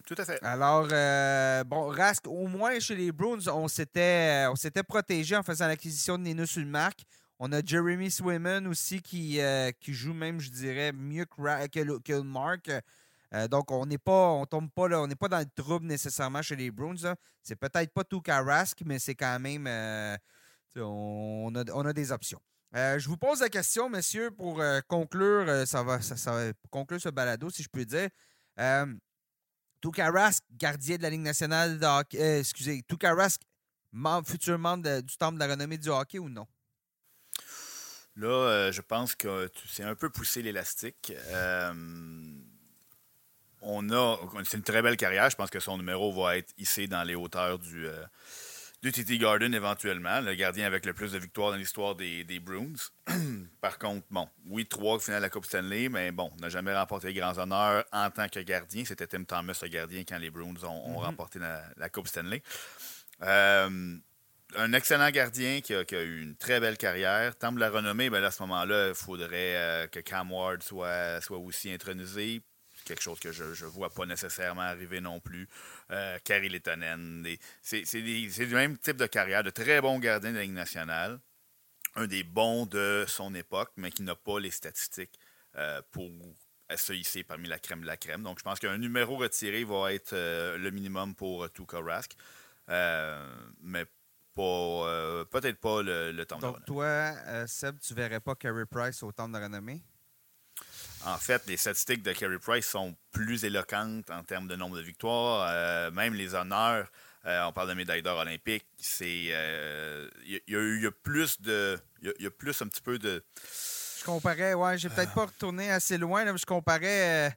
[0.06, 0.42] Tout à fait.
[0.42, 0.88] Alors,
[1.64, 6.18] bon, Rask, au moins chez les Bruins, on s'était, on s'était protégé en faisant l'acquisition
[6.18, 7.04] de Nino Sulmark.
[7.40, 12.20] On a Jeremy Swayman aussi qui, euh, qui joue même, je dirais, mieux que, que,
[12.20, 12.68] Mark.
[13.32, 15.86] Euh, donc, on n'est pas, on tombe pas là, on n'est pas dans le trouble
[15.86, 17.14] nécessairement chez les Bruins.
[17.42, 19.66] C'est peut-être pas tout Rask, mais c'est quand même.
[19.68, 20.16] Euh,
[20.76, 22.40] on, a, on, a, des options.
[22.72, 27.50] Je vous pose la question, messieurs, pour conclure, ça va, ça, va conclure ce balado,
[27.50, 28.08] si je peux dire.
[29.80, 33.40] Tuka Rask, gardien de la Ligue nationale de hockey, excusez, Tuka Rask,
[34.26, 36.46] futur membre du Temple de la renommée du hockey ou non?
[38.16, 41.12] Là, euh, je pense que c'est un peu poussé l'élastique.
[41.28, 41.72] Euh,
[43.60, 45.30] on a, c'est une très belle carrière.
[45.30, 47.86] Je pense que son numéro va être hissé dans les hauteurs du,
[48.84, 50.20] euh, du TT Garden éventuellement.
[50.20, 52.74] Le gardien avec le plus de victoires dans l'histoire des, des, Bruins.
[53.60, 57.08] Par contre, bon, oui, trois finales de la Coupe Stanley, mais bon, n'a jamais remporté
[57.08, 58.84] les grands honneurs en tant que gardien.
[58.84, 61.04] C'était Tim Thomas le gardien quand les Bruins ont, mm-hmm.
[61.04, 62.42] remporté la, la, Coupe Stanley
[64.56, 67.36] un excellent gardien qui a, eu une très belle carrière.
[67.36, 71.20] Tant de la renommée, ben à ce moment-là, il faudrait euh, que Cam Ward soit,
[71.20, 72.42] soit aussi intronisé.
[72.88, 75.48] Quelque chose que je ne vois pas nécessairement arriver non plus.
[75.90, 77.26] Euh, Carrie Lettonen.
[77.62, 81.20] C'est du même type de carrière, de très bons gardiens de la Ligue nationale.
[81.94, 85.18] Un des bons de son époque, mais qui n'a pas les statistiques
[85.56, 86.10] euh, pour
[86.74, 88.22] se hisser parmi la crème de la crème.
[88.22, 92.12] Donc, je pense qu'un numéro retiré va être euh, le minimum pour Tuka Rask.
[93.62, 93.86] mais
[94.38, 99.12] euh, peut-être pas le, temps Donc, toi, euh, Seb, tu verrais pas Carey Price au
[99.12, 99.82] temps de renommée?
[101.04, 104.82] En fait, les statistiques de Carey Price sont plus éloquentes en termes de nombre de
[104.82, 105.48] victoires.
[105.50, 106.90] Euh, même les honneurs,
[107.24, 112.30] on parle de médaille d'or olympique, c'est il y, a plus de il y, a
[112.30, 113.22] plus un petit peu de
[113.98, 117.36] je comparais, ouais, j'ai peut-être pas retourné assez loin, mais je comparais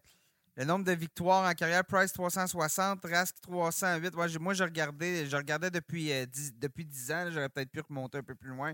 [0.58, 4.14] le nombre de victoires en carrière, Price 360, Rask 308.
[4.40, 7.30] moi, je regardais, je regardais depuis, 10, euh, depuis 10 ans.
[7.32, 8.74] J'aurais peut-être pu remonter un peu plus loin.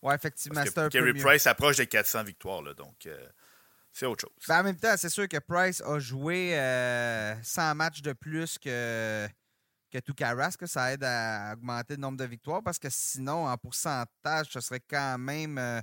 [0.00, 3.28] Ouais, effectivement, c'est un Kerry peu Price approche des 400 victoires, là, donc euh,
[3.92, 4.46] c'est autre chose.
[4.48, 8.58] Ben, en même temps, c'est sûr que Price a joué 100 euh, matchs de plus
[8.58, 9.28] que,
[9.90, 10.66] que Tuka Rask.
[10.66, 14.80] Ça aide à augmenter le nombre de victoires parce que sinon, en pourcentage, ce serait
[14.80, 15.82] quand même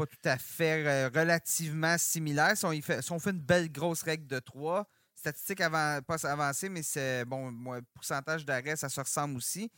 [0.00, 2.56] pas tout à fait euh, relativement similaire.
[2.56, 7.52] Si on, fait, une belle grosse règle de 3, statistique pas avancée, mais c'est bon,
[7.92, 9.70] pourcentage d'arrêt, ça se ressemble aussi.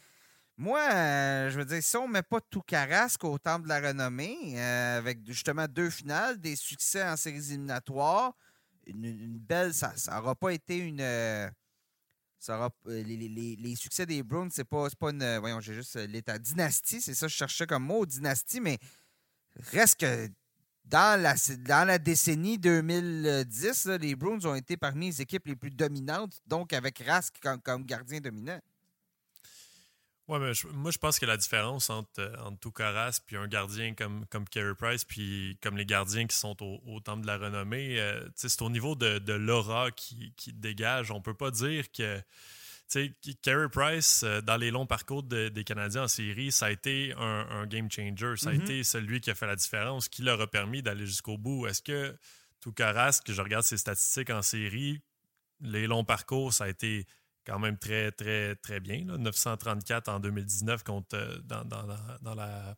[0.56, 3.68] Moi, euh, je veux dire, si on ne met pas tout carasque au temple de
[3.68, 8.34] la renommée, euh, avec justement deux finales, des succès en séries éliminatoires,
[8.86, 9.72] une, belle.
[9.72, 11.00] Ça n'aura pas été une.
[12.38, 15.38] ça les, succès des Browns, c'est pas, pas une.
[15.38, 16.38] Voyons, j'ai juste l'état.
[16.38, 18.78] Dynastie, c'est ça que je cherchais comme mot, dynastie, mais
[19.72, 20.28] reste que
[20.84, 25.70] dans la, dans la décennie 2010, les Bruins ont été parmi les équipes les plus
[25.70, 28.60] dominantes, donc avec Rask comme, gardien dominant.
[30.28, 33.94] Oui, mais moi, je pense que la différence entre, euh, entre Rask puis un gardien
[33.94, 37.38] comme, comme Carey Price, puis comme les gardiens qui sont au, au temple de la
[37.38, 41.10] renommée, euh, c'est au niveau de, de l'aura qui, qui, dégage.
[41.10, 42.22] On peut pas dire que
[43.42, 47.66] Carey Price, euh, dans les longs parcours des Canadiens en série, ça a été un,
[47.66, 48.34] game changer.
[48.36, 48.62] Ça a mm-hmm.
[48.62, 51.66] été celui qui a fait la différence, qui leur a permis d'aller jusqu'au bout.
[51.66, 52.16] Est-ce que
[52.60, 55.00] Toukaras, que je regarde ses statistiques en série,
[55.60, 57.06] les longs parcours, ça a été
[57.44, 59.04] quand même très, très, très bien.
[59.04, 62.76] 934 en 2019 contre, euh, dans, la,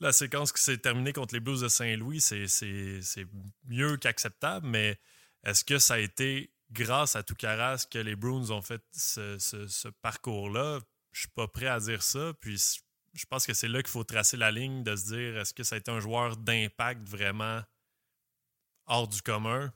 [0.00, 2.20] la, séquence qui s'est terminée contre les Blues de Saint-Louis.
[2.20, 3.26] C'est
[3.64, 4.98] mieux qu'acceptable, mais
[5.44, 10.80] est-ce que ça a été grâce à Toucaras que les Bruins ont fait ce, parcours-là?
[11.12, 12.32] Je suis pas prêt à dire ça.
[12.40, 12.82] Puis
[13.12, 15.62] je pense que c'est là qu'il faut tracer la ligne de se dire est-ce que
[15.62, 17.62] ça a été un joueur d'impact vraiment
[18.86, 19.72] hors du commun?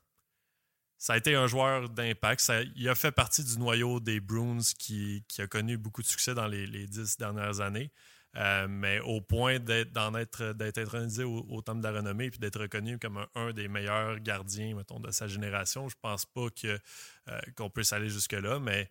[1.00, 2.52] Ça a été un joueur d'impact.
[2.76, 6.46] Il a fait partie du noyau des Bruins qui, a connu beaucoup de succès dans
[6.46, 7.90] les, dix dernières années.
[8.36, 12.60] Euh, mais au point d'en être, d'être intronisé au, temple de la renommée puis d'être
[12.60, 16.78] reconnu comme un, des meilleurs gardiens, mettons, de sa génération, je pense pas que,
[17.28, 18.90] euh, qu'on puisse aller jusque-là, mais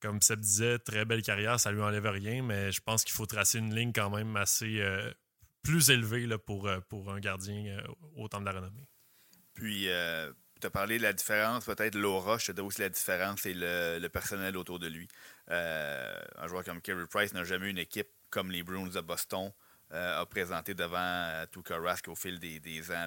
[0.00, 3.26] comme Seb disait, très belle carrière, ça lui enlève rien, mais je pense qu'il faut
[3.26, 5.12] tracer une ligne quand même assez euh,
[5.64, 7.82] plus élevée là, pour, pour un gardien
[8.14, 8.88] au temple de la renommée.
[9.54, 9.88] Puis,
[10.60, 13.54] tu as parlé de la différence, peut-être l'aura, je te dis aussi la différence, c'est
[13.54, 15.08] le, le, personnel autour de lui.
[15.48, 19.52] un joueur comme Kerry Price n'a jamais eu une équipe comme les Bruins de Boston,
[19.92, 23.06] euh, a présenté devant euh, Tuukka Rask au fil des, ans.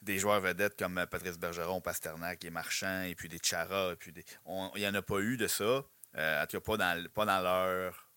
[0.00, 3.94] des, joueurs vedettes comme euh, Patrice Bergeron, Pasternak et Marchand, et puis des Chara.
[3.96, 4.10] puis
[4.46, 5.84] il n'y en a pas eu de ça.
[6.14, 8.08] en tout cas, pas dans, pas dans leur,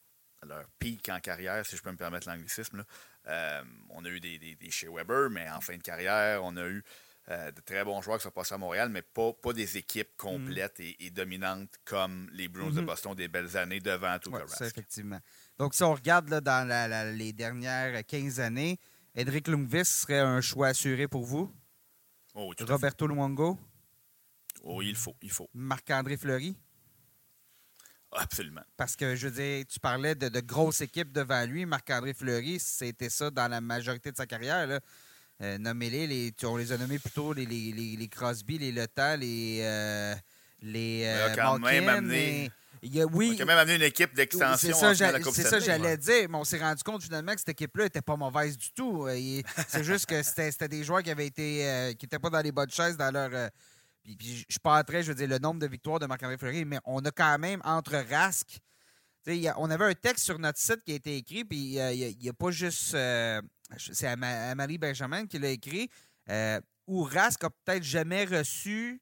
[0.43, 2.86] leur pic en carrière, si je peux me permettre l'anglicisme.
[3.25, 6.82] on a eu des, des, chez Weber, mais en fin de carrière, on a eu
[7.30, 10.80] de très bons joueurs qui sont passés à Montréal, mais pas, pas des équipes complètes
[10.80, 12.86] et, dominantes comme les Bruins de mm-hmm.
[12.86, 14.61] Boston des belles années devant Tuukka Rask.
[14.61, 15.19] effectivement.
[15.57, 18.80] Donc, si on regarde là, dans les dernières 15 années,
[19.15, 21.53] Edric Lundqvist serait un choix assuré pour vous?
[22.34, 23.57] Oh, Roberto Luongo?
[24.63, 25.49] Oh, il faut, il faut.
[25.53, 26.55] Marc-André Fleury?
[28.11, 28.63] Absolument.
[28.75, 31.65] Parce que, je veux dire, tu parlais de, grosses équipes devant lui.
[31.65, 34.65] Marc-André Fleury, c'était ça dans la majorité de sa carrière.
[34.67, 34.80] Là.
[35.41, 39.59] Euh, nommez-les, les, on les a nommés plutôt les, les, les, Crosby, les Letan, les,
[39.61, 40.13] euh,
[40.61, 42.49] les euh, quand même
[42.81, 44.73] il oui, on a quand même amené une équipe d'extension.
[44.73, 46.29] C'est ça, j'allais dire.
[46.29, 49.05] Mais on s'est rendu compte finalement que cette équipe-là n'était pas mauvaise du tout.
[49.07, 52.41] Euh, c'est juste que c'était des joueurs qui avaient été euh, qui n'étaient pas dans
[52.41, 53.29] les bonnes chaises dans leur.
[53.33, 53.47] Euh,
[54.03, 56.79] puis, puis, je pas je veux dire, le nombre de victoires de Marc-André Fleury, mais
[56.85, 58.59] on a quand même entre Rask.
[59.57, 62.33] on avait un texte sur notre site qui a été écrit, puis il n'y a,
[62.33, 62.95] pas juste.
[63.78, 65.89] C'est Marie Benjamin qui l'a écrit,
[66.28, 69.01] Rask a peut-être jamais reçu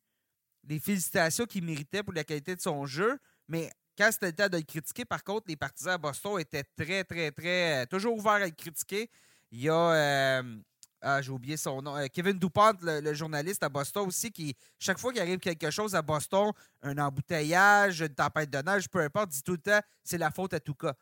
[0.68, 3.18] les félicitations qu'il méritait pour la qualité de son jeu.
[3.48, 6.64] Mais quand c'était le temps de le critiquer, par contre, les partisans à Boston étaient
[6.76, 7.84] très, très, très.
[7.84, 9.10] Euh, toujours ouverts à le critiquer.
[9.52, 9.74] Il y a.
[9.74, 10.58] Euh,
[11.02, 11.96] ah, j'ai oublié son nom.
[11.96, 15.96] Euh, Kevin Dupont, le, journaliste à Boston aussi, qui, chaque fois qu'il arrive quelque chose
[15.96, 16.52] à Boston,
[16.82, 20.54] un embouteillage, une tempête de neige, peu importe, dit tout le temps c'est la faute
[20.54, 20.96] à Tuca.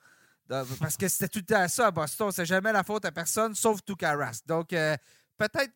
[0.48, 2.32] Parce que c'était tout le temps ça à Boston.
[2.32, 4.46] C'est jamais la faute à personne, sauf Tuca Rask.
[4.46, 5.72] Donc, peut-être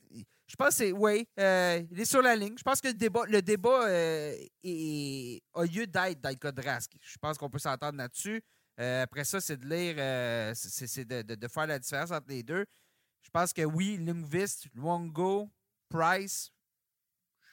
[0.50, 0.92] je pense que.
[0.92, 2.56] Oui, euh, il est sur la ligne.
[2.58, 4.36] Je pense que le débat, le débat euh,
[5.54, 6.92] a lieu d'être dans le cas de Rask.
[7.00, 8.42] Je pense qu'on peut s'entendre là-dessus.
[8.80, 12.66] Euh, après ça, c'est de lire, c'est de, faire la différence entre les deux.
[13.22, 15.52] Je pense que oui, Lingvist, Luongo,
[15.88, 16.52] Price,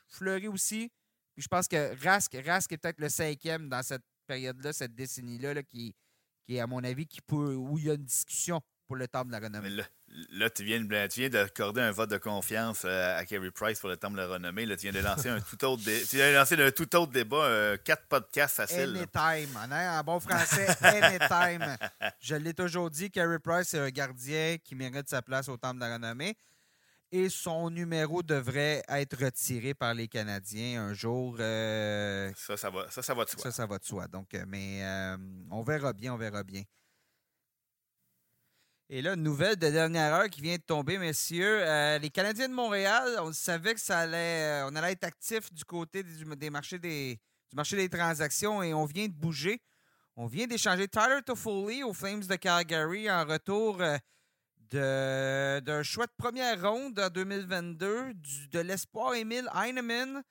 [0.09, 0.91] Fleury aussi.
[1.35, 5.63] Puis je pense que Rask, Rask est peut-être le cinquième dans cette période-là, cette décennie-là,
[5.65, 5.95] qui,
[6.47, 9.29] qui, à mon avis, qui peut, où il y a une discussion pour le temple
[9.29, 9.71] de la renommée.
[10.31, 13.89] Là, tu viens, tu viens d'accorder un vote de confiance euh, à Kerry Price pour
[13.89, 14.65] le temple de la renommée.
[14.65, 17.11] Là, tu viens de lancer un tout autre, tu viens de lancer un tout autre
[17.11, 18.97] débat, euh, quatre podcasts faciles.
[18.97, 19.57] Anytime.
[19.57, 21.77] En, en bon français, anytime.
[22.21, 25.77] Je l'ai toujours dit, Kerry Price est un gardien qui mérite sa place au temple
[25.77, 26.37] de la renommée.
[27.17, 31.37] Et son numéro devrait être retiré par les Canadiens un jour.
[31.41, 33.43] Euh, ça, ça va, ça, ça va de soi.
[33.43, 34.07] Ça, ça va de soi.
[34.09, 34.83] Donc, mais
[35.51, 36.63] on verra bien, on verra bien.
[38.89, 41.67] Et là, nouvelle de dernière heure qui vient de tomber, messieurs.
[41.67, 45.53] Euh, les Canadiens de Montréal, on savait que ça allait, euh, on allait être actif
[45.53, 47.19] du côté des marchés des,
[47.51, 49.61] du marché des transactions et on vient de bouger.
[50.15, 53.99] On vient d'échanger Tyler Toffoli aux Flames de Calgary en retour euh,
[54.71, 58.13] d'un choix de première ronde en 2022,
[58.51, 60.23] de l'espoir Emile Heinemann,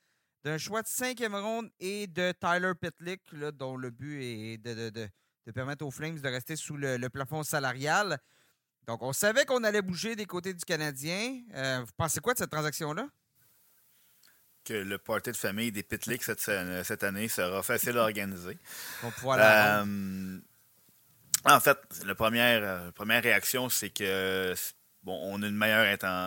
[0.44, 3.22] d'un choix de cinquième ronde et de Tyler Pitlick,
[3.54, 5.10] dont le but est de,
[5.54, 8.20] permettre aux Flames de rester sous le plafond salarial.
[8.88, 11.42] Donc, on savait qu'on allait bouger des côtés du Canadien.
[11.56, 13.08] Euh, vous pensez quoi de cette transaction-là?
[14.64, 18.58] Que le party de famille des Pitlicks cette, cette année sera facile à organiser.
[19.04, 19.84] On pourra
[21.46, 24.54] en fait, la première, première réaction, c'est que
[25.04, 25.86] bon, on a une meilleure,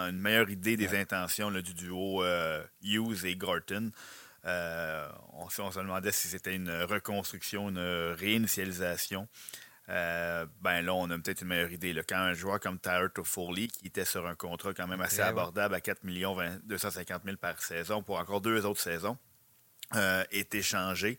[0.09, 2.25] une meilleure idée des intentions du duo
[2.83, 3.91] Hughes et Gorton.
[4.45, 9.29] Euh, on, se demandait si c'était une reconstruction, une réinitialisation.
[9.89, 11.99] Euh, ben là, on a peut-être une meilleure idée.
[12.09, 15.75] Quand un joueur comme Tyler Toffoli, qui était sur un contrat quand même assez abordable
[15.75, 16.01] à 4
[16.65, 19.17] 250 000 par saison pour encore deux autres saisons,
[19.95, 21.19] euh, est échangé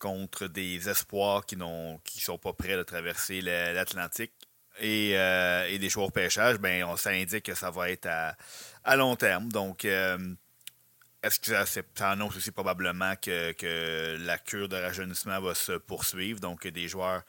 [0.00, 4.32] contre des espoirs qui ne qui sont pas prêts de traverser l'Atlantique
[4.80, 8.08] et, des joueurs pêchage, ben, on, ça indique que ça va être
[8.84, 9.52] à, long terme.
[9.52, 9.86] Donc,
[11.22, 16.40] est-ce que ça, annonce aussi probablement que, la cure de rajeunissement va se poursuivre?
[16.40, 17.22] Donc, des joueurs,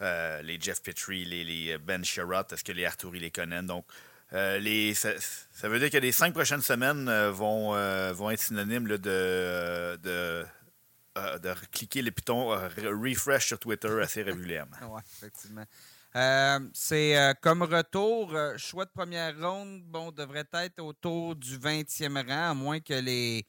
[0.00, 3.64] euh, les Jeff Petrie, les, Ben Sherratt, est-ce que les Arturi les connaissent?
[3.64, 3.84] Donc,
[4.32, 5.10] euh, les, ça,
[5.64, 7.72] veut dire que les cinq prochaines semaines euh, vont,
[8.12, 10.44] vont être synonymes de, de,
[11.16, 14.76] de, cliquer le piton refresh sur Twitter assez régulièrement.
[14.90, 15.64] oui, effectivement.
[16.14, 21.58] Euh, c'est euh, comme retour, euh, choix de première ronde, bon, devrait être autour du
[21.58, 23.46] 20e rang, à moins que les,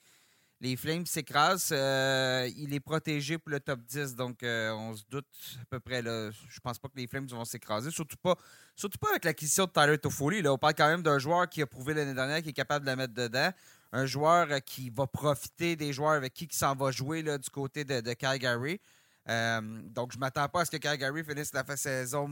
[0.62, 1.72] les Flames s'écrasent.
[1.72, 5.28] il est protégé pour le top 10, donc on se doute
[5.62, 6.02] à peu près.
[6.02, 8.38] Là, je pense pas que les Flames vont s'écraser, surtout pas,
[8.78, 10.42] surtout pas avec l'acquisition de Tyler Toffoli.
[10.42, 10.54] Là.
[10.54, 12.92] On parle quand même d'un joueur qui a prouvé l'année dernière qu'il est capable de
[12.92, 13.52] la mettre dedans.
[13.96, 17.50] Un joueur qui va profiter des joueurs avec qui il s'en va jouer là, du
[17.52, 18.82] côté de, de Calgary.
[19.30, 22.26] Euh, donc, je ne m'attends pas à ce que Calgary finisse la saison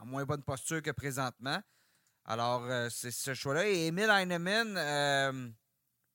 [0.00, 1.60] en moins bonne posture que présentement.
[2.24, 3.68] Alors, euh, c'est ce choix-là.
[3.68, 5.48] Et Emile Heinemann, euh,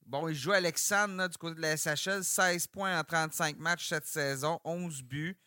[0.05, 4.07] bon, il joue Alexandre du côté de la SHL, 16 points en 35 matchs cette
[4.07, 5.37] saison, 11 buts.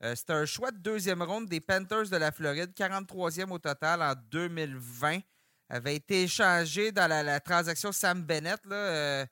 [0.00, 4.14] c'est un choix de deuxième ronde des Panthers de la Floride, 43e au total en
[4.30, 5.20] 2020.
[5.68, 9.26] Avait été échangé dans la, transaction Sam Bennett, le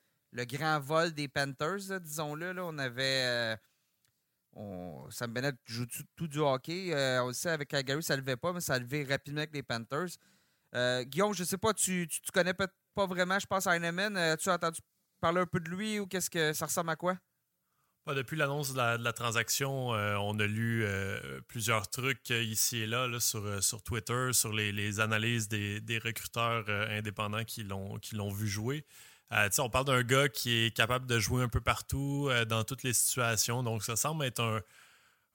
[0.45, 2.53] grand vol des Panthers, disons-le.
[2.61, 3.57] On avait
[5.09, 6.93] Sam Bennett joue tout, du hockey.
[6.93, 9.53] Euh, on le sait, avec Calgary, ça ne levait pas, mais ça levé rapidement avec
[9.53, 10.17] les Panthers.
[10.73, 13.75] Euh, Guillaume, je ne sais pas, tu, tu, connais pas, pas vraiment, je pense, à
[13.75, 14.15] Heinemann.
[14.17, 14.81] Euh, tu as entendu
[15.19, 17.17] parler un peu de lui ou qu'est-ce que ça ressemble à quoi?
[18.13, 20.85] Depuis l'annonce de, la, transaction, on a lu
[21.47, 27.63] plusieurs trucs ici et là, sur, sur Twitter, sur les, analyses des, recruteurs indépendants qui
[27.63, 28.85] l'ont vu jouer.
[29.31, 32.63] Euh, on parle d'un gars qui est capable de jouer un peu partout, euh, dans
[32.63, 33.63] toutes les situations.
[33.63, 34.61] Donc, ça semble être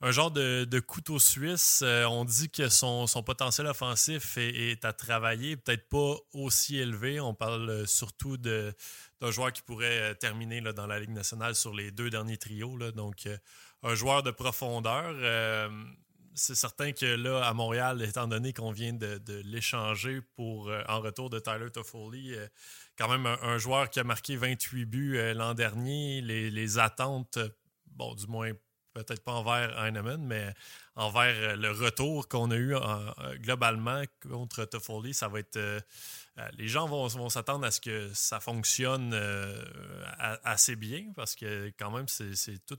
[0.01, 1.81] un, genre de, couteau suisse.
[1.83, 7.21] Euh, on dit que son, potentiel offensif est, à travailler, peut-être pas aussi élevé.
[7.21, 8.37] On parle surtout
[9.21, 12.79] d'un joueur qui pourrait terminer dans la Ligue nationale sur les deux derniers trios.
[12.93, 13.29] Donc,
[13.83, 15.15] un joueur de profondeur
[16.33, 21.29] c'est certain que là, à Montréal, étant donné qu'on vient de, l'échanger pour en retour
[21.29, 22.35] de Tyler Toffoli,
[23.01, 26.21] quand même un, joueur qui a marqué 28 buts euh, l'an dernier.
[26.21, 27.39] Les, attentes,
[27.87, 28.53] bon, du moins
[28.93, 30.53] peut-être pas envers Heinemann, mais
[30.97, 32.81] envers euh, le retour qu'on a eu euh,
[33.37, 35.59] globalement contre Toffoli, ça va être.
[36.59, 39.15] Les gens vont, s'attendre à ce que ça fonctionne
[40.19, 42.79] assez bien parce que quand même, c'est tout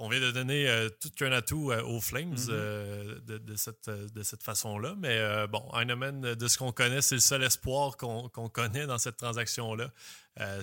[0.00, 2.48] on vient de donner euh, tout qu'un atout euh, aux Flames mm-hmm.
[2.50, 4.94] euh, de, cette, de cette façon-là.
[4.98, 9.18] Mais bon, Heinemann, de ce qu'on connaît, c'est le seul espoir qu'on connaît dans cette
[9.18, 9.92] transaction-là.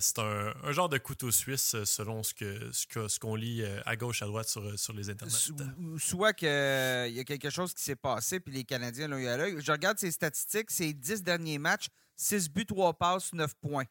[0.00, 4.22] c'est un, genre de couteau suisse selon ce qu'on ce ce qu'on lit à gauche,
[4.22, 5.52] à droite sur, sur les internets.
[5.98, 9.36] Soit qu'il y a quelque chose qui s'est passé, puis les Canadiens l'ont eu à
[9.36, 9.56] l'œil.
[9.60, 13.86] Je regarde ses statistiques, ses 10 derniers matchs, 6 buts, 3 passes, 9 points.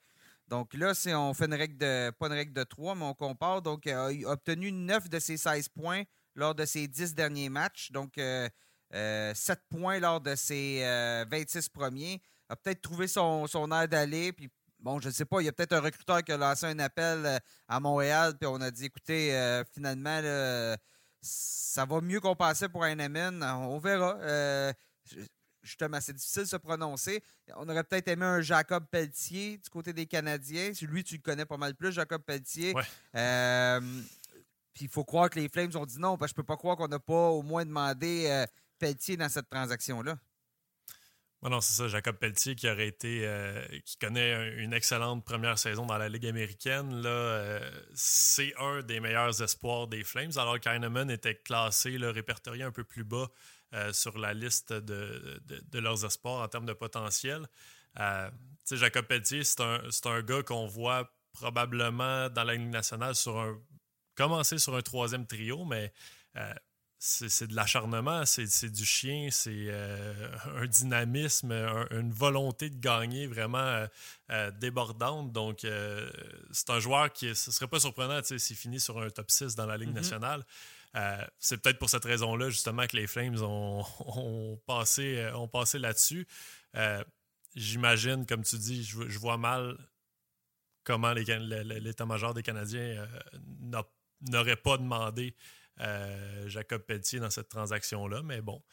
[0.47, 3.13] Donc là, si on fait une règle de, pas une règle de 3, mais on
[3.13, 3.61] compare.
[3.61, 3.91] Donc, il
[4.25, 6.03] a obtenu 9 de ses 16 points
[6.35, 7.91] lors de ses 10 derniers matchs.
[7.91, 8.49] Donc, 7 euh,
[8.95, 9.33] euh,
[9.69, 10.83] points lors de ses
[11.29, 12.21] 26 euh, premiers.
[12.49, 14.31] A peut-être trouvé son, son air d'aller.
[14.31, 16.65] Puis, bon, je ne sais pas, il y a peut-être un recruteur qui a lancé
[16.65, 18.37] un appel à Montréal.
[18.39, 20.21] Puis, on a dit, écoutez, finalement,
[21.21, 22.97] ça va mieux qu'on pensait pour un.
[23.41, 24.17] On verra
[25.67, 27.21] justement, c'est difficile de se prononcer.
[27.55, 30.71] On aurait peut-être aimé un Jacob Pelletier du côté des Canadiens.
[30.81, 32.73] Lui, tu le connais pas mal plus, Jacob Pelletier.
[33.15, 33.79] Euh,
[34.73, 36.57] puis il faut croire que les Flames ont dit non, parce que je peux pas
[36.57, 38.45] croire qu'on n'a pas au moins demandé euh,
[38.79, 40.17] Pelletier dans cette transaction-là.
[41.43, 45.85] non, c'est ça, Jacob Pelletier qui aurait été, euh, qui connaît une excellente première saison
[45.85, 47.01] dans la Ligue américaine.
[47.01, 47.59] Là,
[47.93, 52.83] c'est un des meilleurs espoirs des Flames, alors qu'Heinemann était classé, le répertorié un peu
[52.83, 53.29] plus bas
[53.73, 55.41] euh, sur la liste de,
[55.73, 57.45] leurs espoirs en termes de potentiel.
[57.99, 58.29] Euh,
[58.71, 63.59] Jacob Pelletier, c'est un, un, gars qu'on voit probablement dans la Ligue nationale sur un
[64.15, 65.91] commencer sur un troisième trio, mais
[66.37, 66.53] euh,
[66.97, 71.51] c'est de l'acharnement, c'est du chien, c'est un dynamisme,
[71.91, 73.85] une volonté de gagner vraiment
[74.59, 75.31] débordante.
[75.31, 75.59] Donc,
[76.51, 79.67] c'est un joueur qui, ce serait pas surprenant s'il finit sur un top 6 dans
[79.67, 79.93] la Ligue mm-hmm.
[79.93, 80.43] nationale.
[81.39, 86.27] C'est peut-être pour cette raison-là, justement, que les Flames ont, passé, ont passé là-dessus.
[87.55, 89.77] J'imagine, comme tu dis, je, vois mal
[90.83, 93.07] comment l'état-major des Canadiens
[94.21, 95.35] n'aurait pas demandé
[95.79, 98.21] euh, Jacob Pelletier dans cette transaction-là.
[98.23, 98.63] Mais bon,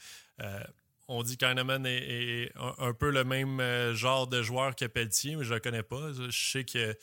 [0.41, 0.64] euh,
[1.09, 5.45] on dit qu'Heinemann est, un, peu le même euh, genre de joueur que Pelletier, mais
[5.45, 6.12] je ne le connais pas.
[6.12, 6.97] Je sais que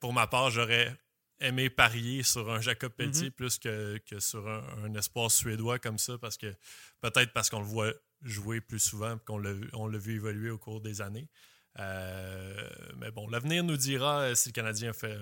[0.00, 0.94] pour ma part, j'aurais
[1.40, 3.32] aimé parier sur un Jacob Pelletier mm-hmm.
[3.32, 6.54] plus que, sur un, espoir suédois comme ça, parce que
[7.00, 11.00] peut-être parce qu'on le voit jouer plus souvent qu'on l'a vu évoluer au cours des
[11.00, 11.28] années.
[11.76, 15.18] mais bon, l'avenir nous dira si le Canadien fait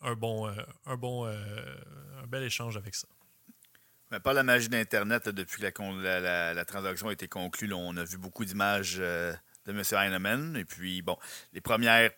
[0.00, 0.52] un bon,
[0.86, 3.06] un bon, un bel échange avec ça.
[4.10, 8.18] Mais par la magie d'Internet, depuis que la, transaction a été conclue, on a vu
[8.18, 9.32] beaucoup d'images euh,
[9.66, 9.82] de M.
[9.92, 10.56] Heinemann.
[10.56, 11.16] Et puis, bon,
[11.52, 12.10] les premières,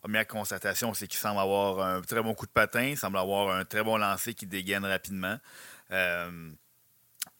[0.00, 3.54] premières constatations, c'est qu'il semble avoir un très bon coup de patin, il semble avoir
[3.54, 5.38] un très bon lancer qui dégaine rapidement.
[5.90, 6.50] Euh,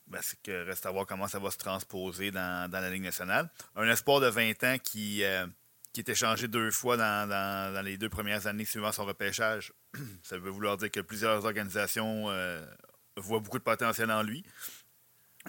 [0.07, 3.49] ben, c'est que reste à voir comment ça va se transposer dans, la Ligue nationale.
[3.77, 5.47] Un espoir de 20 ans qui, euh,
[5.93, 9.73] qui est échangé deux fois dans, dans, les deux premières années suivant son repêchage.
[10.23, 12.27] Ça veut vouloir dire que plusieurs organisations
[13.17, 14.45] voit beaucoup de potentiel en lui.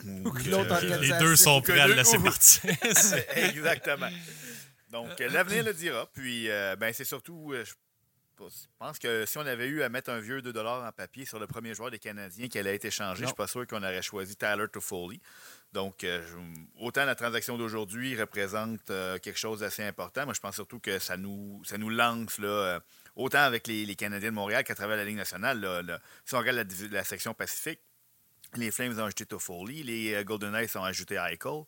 [0.03, 2.71] les deux sont prêts à le laisser partir.
[3.35, 4.09] Exactement.
[4.91, 6.05] Donc, l'avenir le dira.
[6.13, 7.73] Puis, euh, ben, c'est surtout, euh, je
[8.79, 11.47] pense que si on avait eu à mettre un vieux 2 en papier sur le
[11.47, 14.01] premier joueur des Canadiens qui allait être échangé, je ne suis pas sûr qu'on aurait
[14.01, 15.21] choisi Tyler Toffoli.
[15.73, 16.21] Donc, euh,
[16.79, 18.85] autant la transaction d'aujourd'hui représente
[19.21, 22.81] quelque chose d'assez important, mais je pense surtout que ça nous, ça nous lance là,
[23.15, 26.01] autant avec les, Canadiens de Montréal qu'à travers la Ligue nationale.
[26.25, 27.79] si on regarde la, section Pacifique,
[28.57, 31.63] les Flames ont ajouté Toffoli, les euh, Golden Knights ont ajouté Eichel,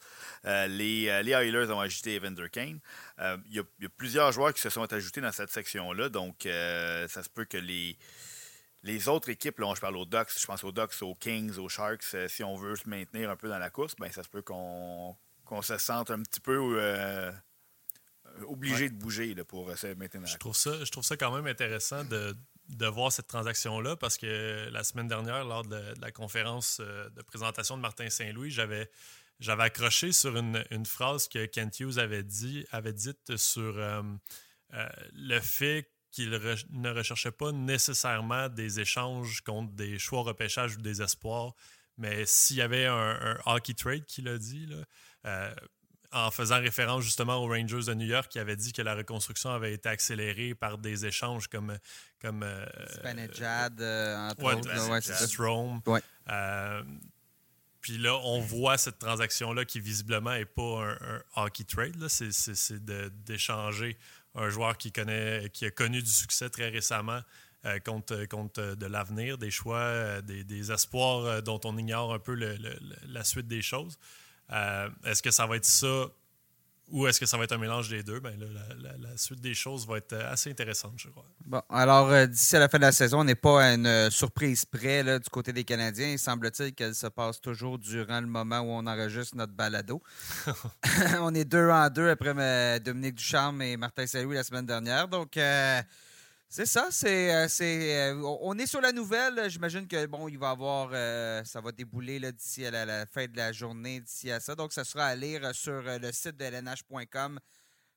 [0.46, 2.80] euh, les, euh, les Oilers ont ajouté Evander Kane.
[3.20, 7.30] Il y, a plusieurs joueurs qui se sont ajoutés dans cette section-là, donc ça se
[7.30, 7.98] peut que les,
[8.84, 11.70] les autres équipes, là, je parle aux Ducks, je pense aux Ducks, aux Kings, aux
[11.70, 14.42] Sharks, si on veut se maintenir un peu dans la course, ben, ça se peut
[14.42, 15.16] qu'on
[15.62, 16.58] se sente un petit peu
[18.48, 20.26] obligé de bouger là, pour se maintenir.
[20.28, 22.36] Je trouve, ça, je trouve ça quand même intéressant de,
[22.70, 27.22] de voir cette transaction-là parce que la semaine dernière, lors de, la conférence euh, de
[27.22, 28.90] présentation de Martin Saint-Louis, j'avais.
[29.40, 34.02] J'avais accroché sur une, une, phrase que Kent Hughes avait, dit, avait dite sur euh,
[34.74, 40.82] euh, le fait qu'il ne recherchait pas nécessairement des échanges contre des choix repêchage ou
[40.82, 41.56] des espoirs,
[41.98, 45.56] mais s'il y avait un, hockey trade qu'il a dit, là,
[46.14, 49.50] en faisant référence justement aux Rangers de New York qui avaient dit que la reconstruction
[49.50, 51.78] avait été accélérée par des échanges comme.
[52.22, 55.88] comme euh, Spanejad, euh, entre ouais, autres.
[55.88, 56.84] Ouais, euh,
[57.82, 62.08] puis là, on voit cette transaction-là qui visiblement n'est pas un, hockey trade.
[62.08, 62.86] C'est
[63.26, 63.98] d'échanger
[64.36, 67.22] un joueur qui, connaît, qui a connu du succès très récemment
[67.86, 73.24] contre, contre de l'avenir, des choix, des, des, espoirs dont on ignore un peu la
[73.24, 73.98] suite des choses.
[74.52, 76.08] Euh, est-ce que ça va être ça
[76.92, 78.20] ou est-ce que ça va être un mélange des deux?
[78.20, 78.38] Ben,
[79.00, 81.26] la, suite des choses va être assez intéressante, je crois.
[81.46, 83.88] Bon, alors, euh, d'ici à la fin de la saison, on n'est pas à une
[83.88, 86.10] euh, surprise près du côté des Canadiens.
[86.10, 90.04] Il semble-t-il qu'elle se passe toujours durant le moment où on enregistre notre balado.
[91.22, 95.08] on est deux en deux après Dominique Ducharme et Martin Saint-Louis la semaine dernière.
[95.08, 95.38] Donc,
[96.56, 99.50] c'est ça, c'est, euh, euh, on est sur la nouvelle.
[99.50, 103.26] J'imagine que bon, il va avoir, euh, ça va débouler là, d'ici à la, fin
[103.26, 104.54] de la journée, d'ici à ça.
[104.54, 107.40] Donc, ça sera à lire sur le site de lnh.com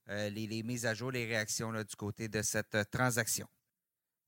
[0.07, 3.47] les, mises à jour, les réactions du côté de cette transaction.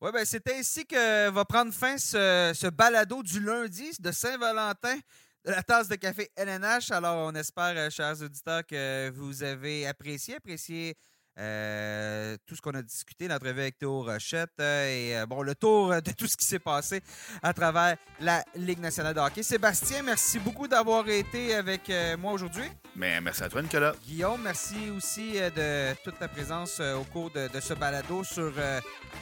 [0.03, 4.99] Oui, ben, c'est ainsi que va prendre fin ce, ce balado du lundi de Saint-Valentin
[5.47, 6.91] de la tasse de café LNH.
[6.91, 10.99] Alors, on espère, chers auditeurs, que vous avez apprécié, apprécié
[11.39, 15.55] euh, tout ce qu'on a discuté, l'entrevue avec Théo Rochette euh, et euh, bon, le
[15.55, 17.01] tour de tout ce qui s'est passé
[17.43, 19.45] à travers la Ligue nationale de hockey.
[19.45, 22.69] Sébastien, merci beaucoup d'avoir été avec moi aujourd'hui.
[22.97, 23.95] Mais merci à toi, Nicolas.
[24.05, 28.53] Guillaume, merci aussi de toute ta présence au cours de, ce balado sur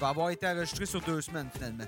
[0.01, 1.85] va avoir été enregistré sur deux semaines finalement.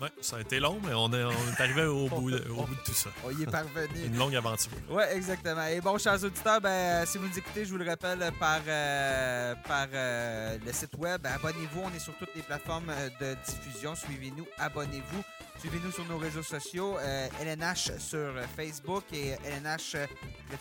[0.00, 3.10] Oui, ça a été long, mais on est, arrivé au, bout de, tout ça.
[3.24, 4.06] On y est parvenu.
[4.06, 4.72] Une longue aventure.
[4.88, 5.66] Oui, exactement.
[5.66, 9.54] Et bon, chers auditeurs, ben, si vous nous écoutez, je vous le rappelle par, euh,
[9.70, 11.82] par euh, le site web, abonnez-vous.
[11.84, 13.94] On est sur toutes les plateformes euh, de diffusion.
[13.94, 15.22] Suivez-nous, abonnez-vous.
[15.60, 16.96] Suivez-nous sur nos réseaux sociaux,
[17.40, 19.94] LNH sur Facebook et LNH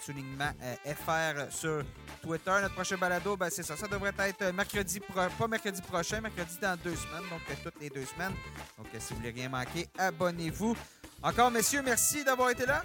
[0.06, 0.52] soulignement
[0.86, 1.84] FR sur
[2.22, 2.52] Twitter.
[2.62, 3.78] Notre prochain balado, ben, c'est ça.
[3.78, 8.06] Ça devrait être mercredi, pas mercredi prochain, mercredi dans deux semaines, donc toutes les deux
[8.06, 8.34] semaines.
[8.78, 10.76] Donc si vous voulez rien manquer, abonnez-vous.
[11.24, 12.84] Encore, messieurs, merci d'avoir été là.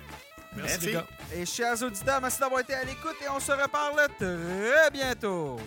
[0.56, 1.06] Merci, les gars.
[1.34, 5.58] Et chers auditeurs, merci d'avoir été à l'écoute et on se reparle très bientôt.